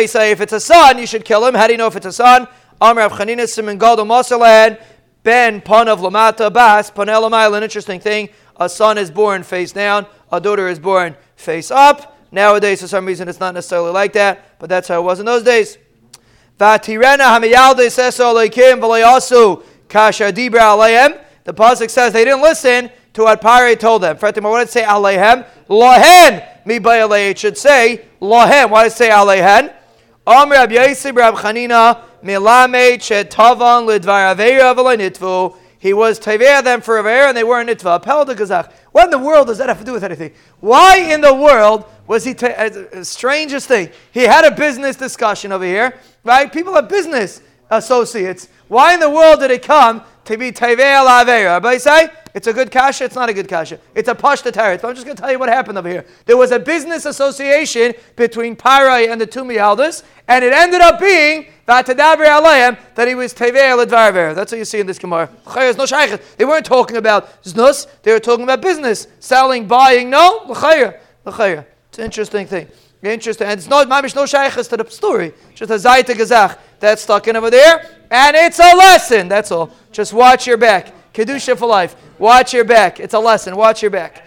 say 0.07 0.31
if 0.31 0.40
it's 0.40 0.53
a 0.53 0.61
son, 0.61 0.99
you 0.99 1.07
should 1.07 1.25
kill 1.25 1.44
him. 1.46 1.55
How 1.55 1.66
do 1.66 1.72
you 1.72 1.79
know 1.79 1.88
if 1.88 1.96
it's 1.96 2.07
a 2.07 2.12
son? 2.12 2.49
Amr 2.81 3.03
of 3.03 3.12
Chanina 3.12 3.49
Simon 3.49 3.79
Gadol 3.79 4.05
Masalahan 4.05 4.79
Ben 5.27 5.57
of 5.57 5.99
Lamata 5.99 6.53
Bas 6.53 6.89
Panelamayl. 6.93 7.57
An 7.57 7.65
interesting 7.65 7.99
thing: 7.99 8.29
a 8.61 8.69
son 8.69 8.97
is 8.97 9.11
born 9.11 9.43
face 9.43 9.73
down, 9.73 10.07
a 10.31 10.41
daughter 10.41 10.69
is 10.69 10.79
born 10.79 11.17
face 11.35 11.73
up. 11.73 12.17
Nowadays, 12.31 12.81
for 12.81 12.87
some 12.87 13.05
reason, 13.05 13.29
it's 13.29 13.41
not 13.41 13.53
necessarily 13.53 13.91
like 13.91 14.12
that, 14.12 14.57
but 14.61 14.69
that's 14.69 14.87
how 14.87 15.01
it 15.01 15.05
was 15.05 15.19
in 15.19 15.27
those 15.27 15.43
days. 15.43 15.79
The 16.59 16.79
pasuk 21.49 21.91
says 21.91 22.12
they 22.12 22.25
didn't 22.25 22.43
listen 22.43 22.91
to 23.15 23.23
what 23.23 23.41
Pare 23.41 23.75
told 23.75 24.03
them. 24.05 24.17
What 24.19 24.33
did 24.33 24.45
it 24.45 24.71
say 24.71 24.83
aleihem? 24.85 25.45
Lohen 25.69 26.65
mi 26.65 26.77
It 27.31 27.39
should 27.39 27.59
say 27.59 28.05
lohen. 28.21 28.71
Why 28.71 28.85
did 28.85 28.93
it 28.93 28.97
say 28.97 29.09
aleihen? 29.09 29.75
Amr 30.25 30.55
Rab 30.55 30.71
Yosef 30.71 31.17
Rab 31.17 31.35
Chanina 31.35 32.03
aveira 34.35 35.55
He 35.79 35.93
was 35.93 36.19
tevea 36.19 36.62
them 36.65 36.81
for 36.81 36.99
aver 36.99 37.09
and 37.29 37.37
they 37.37 37.45
weren't 37.45 37.69
nitva. 37.69 38.03
Pel 38.03 38.25
de. 38.25 38.71
What 38.93 39.05
in 39.05 39.11
the 39.11 39.19
world 39.19 39.47
does 39.49 39.59
that 39.59 39.69
have 39.69 39.79
to 39.79 39.85
do 39.85 39.93
with 39.93 40.05
anything? 40.05 40.33
Why 40.61 40.99
in 40.99 41.21
the 41.21 41.35
world 41.35 41.85
was 42.07 42.25
he? 42.25 42.35
Te- 42.35 42.47
uh, 42.47 43.05
strangest 43.05 43.69
thing. 43.69 43.91
He 44.12 44.23
had 44.23 44.45
a 44.45 44.51
business 44.51 44.97
discussion 44.97 45.53
over 45.53 45.65
here, 45.65 45.99
right? 46.25 46.53
People 46.53 46.75
have 46.75 46.89
business 46.89 47.41
associates. 47.71 48.49
Why 48.69 48.95
in 48.95 49.01
the 49.01 49.11
world 49.11 49.41
did 49.41 49.51
it 49.51 49.62
come 49.62 50.03
to 50.27 50.37
be 50.37 50.53
tevea 50.53 51.07
lavera? 51.07 51.57
Everybody 51.57 51.79
say 51.79 52.11
it's 52.35 52.47
a 52.47 52.53
good 52.53 52.71
kasha, 52.71 53.05
it's 53.05 53.15
not 53.15 53.29
a 53.29 53.33
good 53.33 53.49
kasha. 53.49 53.81
It's 53.95 54.09
a 54.09 54.15
pashta 54.15 54.53
teretz. 54.53 54.83
But 54.83 54.89
I'm 54.89 54.95
just 54.95 55.07
going 55.07 55.17
to 55.17 55.23
tell 55.23 55.33
you 55.33 55.39
what 55.39 55.49
happened 55.49 55.79
over 55.79 55.89
here. 55.89 56.05
There 56.27 56.37
was 56.37 56.53
a 56.53 56.59
business 56.59 57.07
association 57.07 57.95
between 58.15 58.57
Parai 58.57 59.11
and 59.11 59.21
the 59.21 59.27
two 59.27 59.43
Mialdas, 59.43 60.03
and 60.29 60.45
it 60.45 60.53
ended 60.53 60.83
up 60.83 61.01
being 61.01 61.47
that 61.65 61.87
that 61.87 63.09
he 63.09 63.15
was 63.15 63.35
tevei 63.35 63.85
ledvarver. 63.85 64.35
That's 64.35 64.53
what 64.53 64.59
you 64.59 64.65
see 64.65 64.81
in 64.81 64.87
this 64.87 64.99
Gemara. 64.99 65.31
no 65.47 66.19
They 66.37 66.45
weren't 66.45 66.67
talking 66.67 66.97
about 66.97 67.43
znus, 67.43 67.87
they 68.03 68.12
were 68.12 68.21
talking 68.21 68.45
about 68.45 68.61
business, 68.61 69.09
selling, 69.19 69.67
buying. 69.67 70.11
No, 70.11 70.43
l'chayr, 70.47 70.99
l'chayr. 71.25 71.65
It's 71.89 71.99
an 71.99 72.05
interesting 72.05 72.47
thing. 72.47 72.69
Interesting. 73.03 73.47
And 73.47 73.59
it's 73.59 73.69
not 73.69 73.89
mamish 73.89 74.15
no 74.15 74.25
shaykhs 74.25 74.69
to 74.69 74.77
the 74.77 74.89
story. 74.91 75.33
It's 75.51 75.61
just 75.61 75.71
a 75.71 75.75
zayta 75.75 76.15
gazach 76.15 76.59
that's 76.81 77.03
stuck 77.03 77.29
in 77.29 77.37
over 77.37 77.51
there. 77.51 77.89
And 78.11 78.37
it's 78.37 78.59
a 78.59 78.75
lesson. 78.77 79.29
That's 79.29 79.51
all. 79.51 79.71
Just 79.93 80.12
watch 80.12 80.47
your 80.47 80.57
back. 80.57 80.93
Kedusha 81.12 81.57
for 81.57 81.67
life. 81.67 81.97
Watch 82.19 82.53
your 82.53 82.65
back. 82.65 83.01
It's 83.01 83.15
a 83.15 83.19
lesson. 83.19 83.57
Watch 83.57 83.83
your 83.83 83.91
back. 83.91 84.25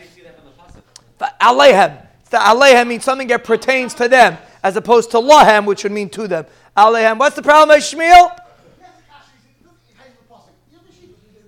Alehem. 1.42 2.06
The 2.30 2.38
alehem 2.38 2.88
means 2.88 3.04
something 3.04 3.28
that 3.30 3.44
pertains 3.44 3.94
to 3.96 4.08
them, 4.08 4.38
as 4.64 4.76
opposed 4.76 5.12
to 5.12 5.18
lahem, 5.18 5.66
which 5.66 5.84
would 5.84 5.92
mean 5.92 6.10
to 6.10 6.28
them. 6.28 6.46
Alehem. 6.78 7.18
What's 7.18 7.36
the 7.36 7.42
problem 7.42 7.76
with 7.76 7.84
Shmuel? 7.84 8.38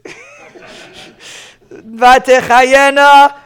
Vatechayena. 1.71 3.37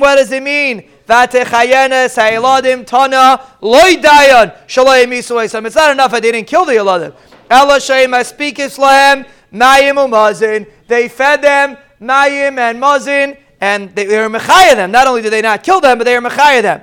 What 0.00 0.16
does 0.16 0.32
it 0.32 0.42
mean? 0.42 0.88
Vatechayena 1.08 2.04
es 2.04 2.16
hayelodim 2.16 2.84
tana 2.84 3.40
loidayan 3.62 4.54
shalayim 4.66 5.12
isuaisam. 5.12 5.66
It's 5.66 5.76
not 5.76 5.90
enough 5.90 6.14
I 6.14 6.20
didn't 6.20 6.44
kill 6.44 6.64
the 6.64 6.72
yelodim. 6.72 7.14
Ela 7.50 7.76
shayim 7.78 8.24
speak 8.24 8.58
Islam. 8.58 9.24
Mayim 9.52 9.96
umazin. 9.96 10.66
They 10.88 11.08
fed 11.08 11.42
them 11.42 11.76
Mayim 12.00 12.58
and 12.58 12.80
Mazin, 12.80 13.36
and 13.60 13.94
they, 13.94 14.06
they 14.06 14.18
were 14.18 14.28
Mechaya 14.28 14.74
them. 14.74 14.90
Not 14.90 15.06
only 15.06 15.22
did 15.22 15.32
they 15.32 15.42
not 15.42 15.62
kill 15.62 15.80
them, 15.80 15.98
but 15.98 16.04
they 16.04 16.18
were 16.18 16.28
Mechaya 16.28 16.62
them. 16.62 16.82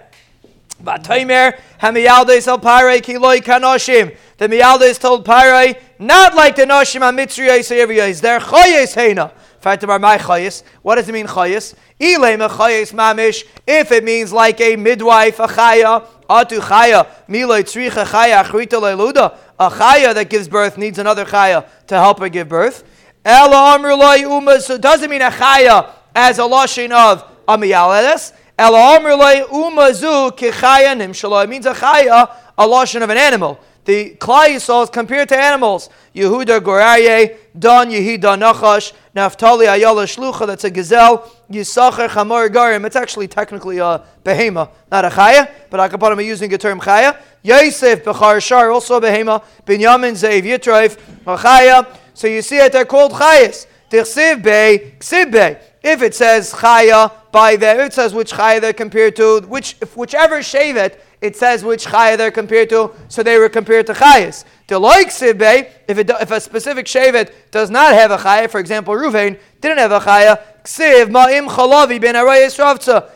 Vataimer 0.84 1.60
hamiyaldes 1.82 2.48
al 2.48 2.60
pare 2.60 3.00
kiloi 3.02 3.42
kanoshim. 3.42 4.16
The 4.38 4.48
miyaldes 4.48 5.00
told 5.00 5.26
pare 5.26 5.76
not 6.00 6.36
like 6.36 6.56
the 6.56 6.64
noshim 6.64 7.02
amitzriyos 7.02 7.76
everyos. 7.76 8.22
They're 8.22 8.40
choyes 8.40 8.96
heina. 8.96 9.32
What 9.62 10.96
does 10.96 11.10
it 11.10 11.12
mean 11.12 11.28
chayis? 11.28 11.76
Ilema 12.00 12.50
chayis 12.50 12.94
mamish. 12.94 13.44
If 13.68 13.92
it 13.92 14.04
means 14.04 14.32
like 14.32 14.62
a 14.62 14.76
midwife, 14.76 15.40
a 15.40 15.48
chaya, 15.48 16.06
atu 16.30 16.60
chaya, 16.60 17.08
miloi 17.28 17.64
tzricha 17.64 18.06
chaya, 18.06 18.44
achrita 18.44 18.80
leluda. 18.80 19.38
A 19.60 19.70
chaya 19.70 20.14
that 20.14 20.30
gives 20.30 20.48
birth 20.48 20.78
needs 20.78 20.98
another 20.98 21.26
chaya 21.26 21.68
to 21.88 21.96
help 21.96 22.20
her 22.20 22.30
give 22.30 22.48
birth. 22.48 22.84
Ela 23.26 23.78
amrulai 23.78 24.24
umas. 24.24 24.62
So 24.62 24.78
doesn't 24.78 25.10
mean 25.10 25.22
a 25.22 25.30
chaya 25.30 25.90
as 26.16 26.40
a 26.40 26.44
lashon 26.44 26.92
of 26.92 27.26
amiyaledes. 27.48 28.34
Ela 28.58 29.00
amrulai 29.00 29.46
umazu 29.46 30.32
kichaya 30.38 30.96
nimshaloi. 30.96 31.44
It 31.44 31.50
means 31.50 31.66
a 31.66 31.74
chaya, 31.74 32.34
a 32.58 32.66
lashon 32.66 33.04
of 33.04 33.10
an 33.10 33.18
animal. 33.18 33.60
The 33.90 34.12
Klai 34.20 34.50
Yisrael 34.50 34.84
is 34.84 34.92
compared 34.92 35.30
to 35.30 35.36
animals. 35.36 35.90
Yehuda 36.14 36.60
Goraye, 36.60 37.38
Don 37.58 37.90
Yehida 37.90 38.38
Nachash, 38.38 38.94
Naftali 39.16 39.66
Ayala 39.68 40.04
Shlucha, 40.04 40.46
that's 40.46 40.64
a 40.64 40.70
gazelle, 40.70 41.28
Yisachar 41.50 42.08
Chamor 42.08 42.50
Garim. 42.50 42.86
It's 42.86 42.96
actually 42.96 43.28
technically 43.28 43.80
a 43.80 44.06
behema, 44.24 44.70
not 44.92 45.06
a 45.06 45.10
chaya, 45.10 45.50
but 45.72 45.80
Akapanim 45.80 46.18
are 46.18 46.22
using 46.22 46.52
the 46.52 46.58
term 46.60 46.80
chaya. 46.80 47.20
Yosef 47.42 48.04
Bechar 48.04 48.40
Shar, 48.46 48.70
also 48.70 48.98
a 48.98 49.02
behema. 49.02 49.44
Binyamin 49.66 50.12
Zev 50.12 50.44
Yitraif, 50.44 51.00
chaya. 51.26 51.88
So 52.14 52.28
you 52.28 52.44
see 52.44 52.58
it, 52.58 52.72
they're 52.72 52.86
called 52.86 53.14
chayas. 53.14 53.66
Tichsiv 53.90 54.44
Bey, 54.44 54.94
Ksiv. 55.00 55.60
If 55.82 56.04
it 56.04 56.14
says 56.14 56.54
chaya 56.54 57.12
by 57.32 57.56
there, 57.56 57.86
it 57.86 57.94
says 57.94 58.14
which 58.14 58.34
chaya 58.34 58.62
they're 58.62 58.72
compared 58.72 59.16
to, 59.16 59.40
which, 59.48 59.78
whichever 59.96 60.42
shevet, 60.42 61.00
it 61.22 61.36
says 61.36 61.64
which 61.64 61.86
chaya 61.86 62.18
they're 62.18 62.32
compared 62.32 62.70
to, 62.70 62.92
so 63.10 63.24
they 63.24 63.38
were 63.38 63.50
compared 63.50 63.86
to 63.88 63.94
chayas. 63.94 64.46
If, 64.70 65.98
it, 65.98 66.10
if 66.10 66.32
a 66.32 66.40
specific 66.40 66.86
shevet 66.86 67.34
does 67.52 67.70
not 67.70 67.94
have 67.94 68.12
a 68.12 68.18
chaya, 68.18 68.50
for 68.50 68.60
example, 68.60 68.94
Ruvain 68.94 69.38
didn't 69.60 69.80
have 69.80 69.92
a 69.92 70.00
chaya. 70.00 70.42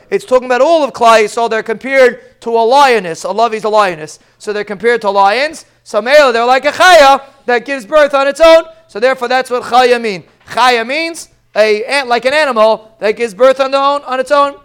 It's 0.09 0.25
talking 0.25 0.45
about 0.45 0.61
all 0.61 0.83
of 0.83 0.91
Klai, 0.91 1.29
so 1.29 1.47
they're 1.47 1.63
compared 1.63 2.41
to 2.41 2.49
a 2.49 2.63
lioness. 2.63 3.23
A 3.23 3.31
lavi's 3.31 3.63
a 3.63 3.69
lioness. 3.69 4.19
So 4.37 4.51
they're 4.51 4.63
compared 4.63 5.01
to 5.01 5.09
lions. 5.09 5.65
So 5.83 6.01
male, 6.01 6.33
they're 6.33 6.45
like 6.45 6.65
a 6.65 6.71
chaya 6.71 7.21
that 7.45 7.65
gives 7.65 7.85
birth 7.85 8.13
on 8.13 8.27
its 8.27 8.41
own. 8.41 8.63
So 8.87 8.99
therefore, 8.99 9.27
that's 9.27 9.49
what 9.49 9.63
chaya 9.63 10.01
mean. 10.01 10.23
Chaya 10.47 10.85
means 10.85 11.29
a 11.55 12.03
like 12.05 12.25
an 12.25 12.33
animal 12.33 12.95
that 12.99 13.11
gives 13.11 13.33
birth 13.33 13.59
on, 13.59 13.73
own, 13.75 14.01
on 14.01 14.19
its 14.19 14.31
own. 14.31 14.59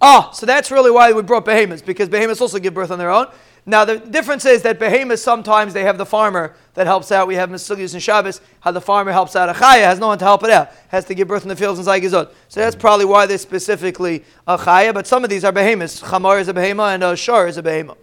Ah, 0.00 0.30
so 0.32 0.46
that's 0.46 0.70
really 0.70 0.90
why 0.90 1.12
we 1.12 1.22
brought 1.22 1.44
behemoths, 1.44 1.82
because 1.82 2.08
behemoths 2.08 2.40
also 2.40 2.58
give 2.58 2.72
birth 2.72 2.90
on 2.90 2.98
their 2.98 3.10
own. 3.10 3.26
Now, 3.66 3.84
the 3.84 3.98
difference 3.98 4.46
is 4.46 4.62
that 4.62 4.78
behemoths 4.78 5.22
sometimes 5.22 5.74
they 5.74 5.84
have 5.84 5.98
the 5.98 6.06
farmer 6.06 6.56
that 6.74 6.86
helps 6.86 7.12
out. 7.12 7.28
We 7.28 7.34
have 7.34 7.50
Misugius 7.50 7.92
and 7.92 8.02
Shabbos, 8.02 8.40
how 8.60 8.70
the 8.70 8.80
farmer 8.80 9.12
helps 9.12 9.36
out. 9.36 9.50
A 9.50 9.52
chaya 9.52 9.84
has 9.84 9.98
no 9.98 10.08
one 10.08 10.18
to 10.18 10.24
help 10.24 10.42
it 10.44 10.50
out, 10.50 10.70
has 10.88 11.04
to 11.04 11.14
give 11.14 11.28
birth 11.28 11.42
in 11.42 11.48
the 11.48 11.56
fields 11.56 11.78
and 11.78 11.86
Zaygizot. 11.86 12.32
So 12.48 12.60
that's 12.60 12.74
probably 12.74 13.04
why 13.04 13.26
they're 13.26 13.36
specifically 13.36 14.24
a 14.46 14.56
chaya, 14.56 14.94
but 14.94 15.06
some 15.06 15.24
of 15.24 15.30
these 15.30 15.44
are 15.44 15.52
behemoths. 15.52 16.00
Chamar 16.00 16.40
is 16.40 16.48
a 16.48 16.54
behemoth 16.54 16.94
and 16.94 17.04
a 17.04 17.14
shar 17.14 17.48
is 17.48 17.58
a 17.58 17.62
behemoth. 17.62 17.98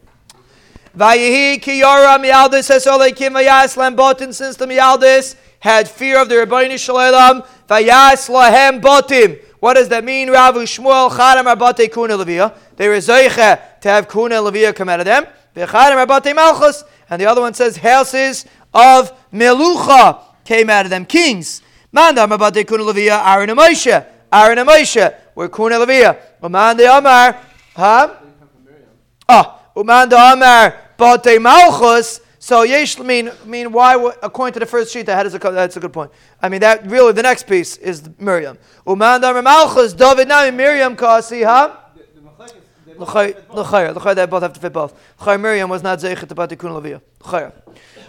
Vayihi 0.95 1.59
kiyara 1.59 2.17
mialdis 2.23 2.69
esolekim 2.69 3.31
vayaslam 3.31 3.95
botin 3.95 4.33
since 4.33 4.55
the 4.55 4.65
mialdis 4.65 5.35
had 5.59 5.89
fear 5.89 6.21
of 6.21 6.29
the 6.29 6.35
Rebbeinu 6.35 6.77
Shalom, 6.77 7.43
vayas 7.67 8.29
lahem 8.29 8.79
botim. 8.79 9.39
What 9.59 9.73
does 9.73 9.89
that 9.89 10.03
mean? 10.03 10.29
Ravu 10.29 10.63
Shmuel 10.63 11.09
Chadam 11.09 11.53
Rabate 11.53 11.91
Kuna 11.91 12.15
Levia. 12.17 12.55
They 12.75 12.87
were 12.87 12.97
Zeicha 12.97 13.79
to 13.81 13.89
have 13.89 14.07
Kuna 14.07 14.35
Levia 14.35 14.75
come 14.75 14.89
out 14.89 14.99
of 14.99 15.05
them. 15.05 15.25
V'Chadam 15.55 16.05
Rabate 16.05 16.35
Malchus. 16.35 16.83
And 17.09 17.21
the 17.21 17.25
other 17.25 17.41
one 17.41 17.53
says 17.53 17.77
houses 17.77 18.45
of 18.73 19.11
Melucha 19.31 20.21
came 20.45 20.69
out 20.69 20.85
of 20.85 20.89
them. 20.91 21.05
Kings. 21.05 21.61
Man 21.91 22.17
about 22.17 22.53
the 22.53 22.63
Kuna 22.63 22.83
Levia, 22.83 23.25
Aaron 23.25 23.49
and 23.49 23.59
Moshe. 23.59 24.05
Aaron 24.31 24.57
and 24.57 24.69
Moshe 24.69 25.15
were 25.33 25.49
Kuna 25.49 25.75
Levia. 25.75 26.17
Uman 26.43 26.77
de 26.77 26.85
Amar, 26.85 27.41
huh? 27.75 28.13
Ah, 29.27 29.59
Uman 29.75 30.07
de 30.07 30.15
Amar, 30.15 30.75
Bate 30.97 31.41
Malchus. 31.41 32.21
So 32.47 32.63
Yesh 32.63 32.97
mean 32.99 33.29
mean 33.45 33.73
why 33.73 33.95
according 34.23 34.53
to 34.53 34.61
the 34.61 34.65
first 34.65 34.93
sheet 34.93 35.07
that 35.07 35.25
a 35.25 35.37
that's 35.37 35.75
a 35.75 35.81
good 35.81 35.91
point. 35.91 36.11
I 36.41 36.47
mean 36.47 36.61
that 36.61 36.89
really 36.89 37.11
the 37.11 37.21
next 37.21 37.45
piece 37.45 37.75
is 37.75 38.09
Miriam. 38.19 38.57
Uman 38.87 39.19
de 39.19 39.41
Malchus 39.41 39.91
David 39.91 40.29
now 40.29 40.49
Miriam 40.51 40.95
kasi 40.95 41.43
huh? 41.43 41.75
L'chayr, 42.97 43.35
l'chayr, 43.53 44.15
they 44.15 44.25
both 44.25 44.43
have 44.43 44.53
to 44.53 44.61
fit 44.61 44.71
both. 44.71 44.97
L'chayr 45.19 45.37
Miriam 45.41 45.69
was 45.69 45.83
not 45.83 45.99
zeichet 45.99 46.31
about 46.31 46.47
the 46.47 46.55
kun 46.55 46.71
lavia. 46.71 47.01
L'chayr. 47.19 47.51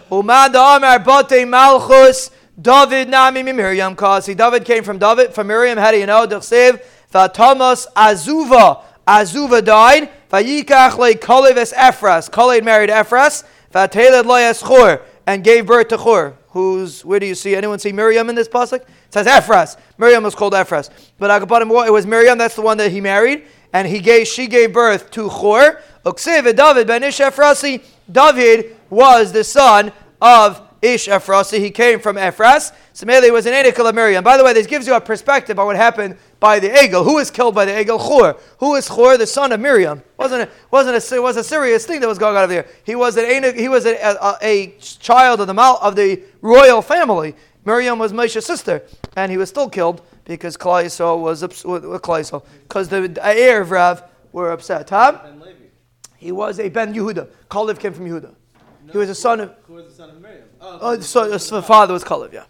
Uman 0.09 0.53
da 0.53 0.77
Amar 0.77 0.99
Bate 0.99 1.45
Malchus 1.45 2.31
David 2.61 3.09
nami 3.09 3.43
Miriam 3.43 3.93
kasi. 3.93 4.35
David 4.35 4.63
came 4.63 4.85
from 4.85 4.97
David 4.97 5.33
from 5.33 5.47
Miriam. 5.47 5.77
How 5.77 5.91
do 5.91 5.97
you 5.97 6.05
know? 6.05 6.25
D'chsev 6.25 6.81
v'Thomas 7.11 7.87
Azuva. 7.93 8.83
Azuva 9.05 9.61
died. 9.61 10.09
Vayikach 10.31 10.97
le 10.97 11.15
Kalev 11.15 11.57
es 11.57 11.73
Ephras. 11.73 12.29
Kalev 12.29 12.63
married 12.63 12.89
Ephras. 12.89 13.43
Vateled 13.73 14.25
lo 14.25 14.53
Chur 14.53 15.01
and 15.27 15.43
gave 15.43 15.65
birth 15.65 15.89
to 15.89 15.97
Chur. 15.97 16.35
Who's 16.49 17.05
where 17.05 17.19
do 17.19 17.27
you 17.27 17.35
see 17.35 17.55
anyone 17.55 17.77
see 17.77 17.91
Miriam 17.91 18.29
in 18.29 18.35
this 18.35 18.47
pasuk? 18.47 18.81
It 18.81 18.87
says 19.11 19.27
Ephras. 19.27 19.77
Miriam 19.97 20.23
was 20.23 20.33
called 20.33 20.53
Ephras, 20.53 20.89
but 21.19 21.29
Akapadim 21.29 21.87
it 21.87 21.91
was 21.91 22.05
Miriam. 22.07 22.37
That's 22.37 22.55
the 22.55 22.61
one 22.61 22.77
that 22.77 22.91
he 22.91 23.01
married, 23.01 23.43
and 23.71 23.87
he 23.87 23.99
gave 23.99 24.27
she 24.27 24.47
gave 24.47 24.73
birth 24.73 25.11
to 25.11 25.29
Chur. 25.29 25.79
Uksiv 26.05 26.55
David 26.55 26.87
ben 26.87 27.03
Ish 27.03 27.19
Ephrasi. 27.19 27.83
David 28.11 28.75
was 28.89 29.31
the 29.31 29.43
son 29.43 29.91
of 30.21 30.68
Ish 30.81 31.07
Ephrasi. 31.07 31.59
He 31.59 31.71
came 31.71 31.99
from 31.99 32.17
Ephras. 32.17 32.71
So 32.93 33.05
Mele 33.05 33.31
was 33.33 33.45
an 33.45 33.53
Enikal 33.53 33.89
of 33.89 33.95
Miriam. 33.95 34.23
By 34.23 34.37
the 34.37 34.43
way, 34.43 34.53
this 34.53 34.67
gives 34.67 34.87
you 34.87 34.95
a 34.95 35.01
perspective 35.01 35.59
on 35.59 35.65
what 35.65 35.75
happened 35.75 36.17
by 36.39 36.59
the 36.59 36.69
egel. 36.69 37.03
Who 37.03 37.15
was 37.15 37.29
killed 37.29 37.53
by 37.55 37.65
the 37.65 37.71
egel? 37.71 37.99
Chur. 37.99 38.39
Who 38.59 38.75
is 38.75 38.87
Chur? 38.87 39.17
The 39.17 39.27
son 39.27 39.51
of 39.51 39.59
Miriam. 39.59 40.01
wasn't 40.17 40.43
a, 40.43 40.49
wasn't 40.71 41.11
a, 41.11 41.15
it 41.15 41.21
was 41.21 41.37
a 41.37 41.43
serious 41.43 41.85
thing 41.85 41.99
that 42.01 42.07
was 42.07 42.17
going 42.17 42.37
on 42.37 42.43
over 42.43 42.53
there. 42.53 42.65
He 42.85 42.95
was 42.95 43.17
an 43.17 43.55
he 43.55 43.67
was 43.67 43.85
a, 43.85 43.95
a, 43.95 44.37
a 44.41 44.67
child 44.79 45.41
of 45.41 45.47
the 45.47 45.61
of 45.61 45.95
the 45.95 46.21
royal 46.41 46.81
family. 46.81 47.35
Miriam 47.65 47.99
was 47.99 48.13
Moshe's 48.13 48.45
sister, 48.45 48.83
and 49.15 49.31
he 49.31 49.37
was 49.37 49.49
still 49.49 49.69
killed 49.69 50.01
because 50.23 50.55
Klaiso 50.55 51.19
was 51.19 51.43
Klaiso 51.43 52.43
because 52.63 52.87
the 52.87 53.19
heir 53.21 53.61
of 53.61 53.71
Rav 53.71 54.03
were 54.31 54.51
upset. 54.51 54.89
Huh? 54.89 55.19
He 56.17 56.31
was 56.31 56.59
a 56.59 56.69
Ben 56.69 56.93
Yehuda. 56.93 57.29
Kalev 57.49 57.79
came 57.79 57.93
from 57.93 58.05
Yehuda. 58.05 58.33
No, 58.85 58.91
he 58.91 58.97
was 58.97 59.09
a 59.09 59.15
son 59.15 59.39
of. 59.39 59.55
Who 59.67 59.73
was 59.73 59.85
the 59.85 59.93
son 59.93 60.09
of? 60.09 60.18
Oh, 60.69 60.79
oh 60.81 60.99
so 60.99 61.29
the 61.29 61.61
father 61.63 61.93
was 61.93 62.03
Kalev. 62.03 62.33
Yeah. 62.33 62.45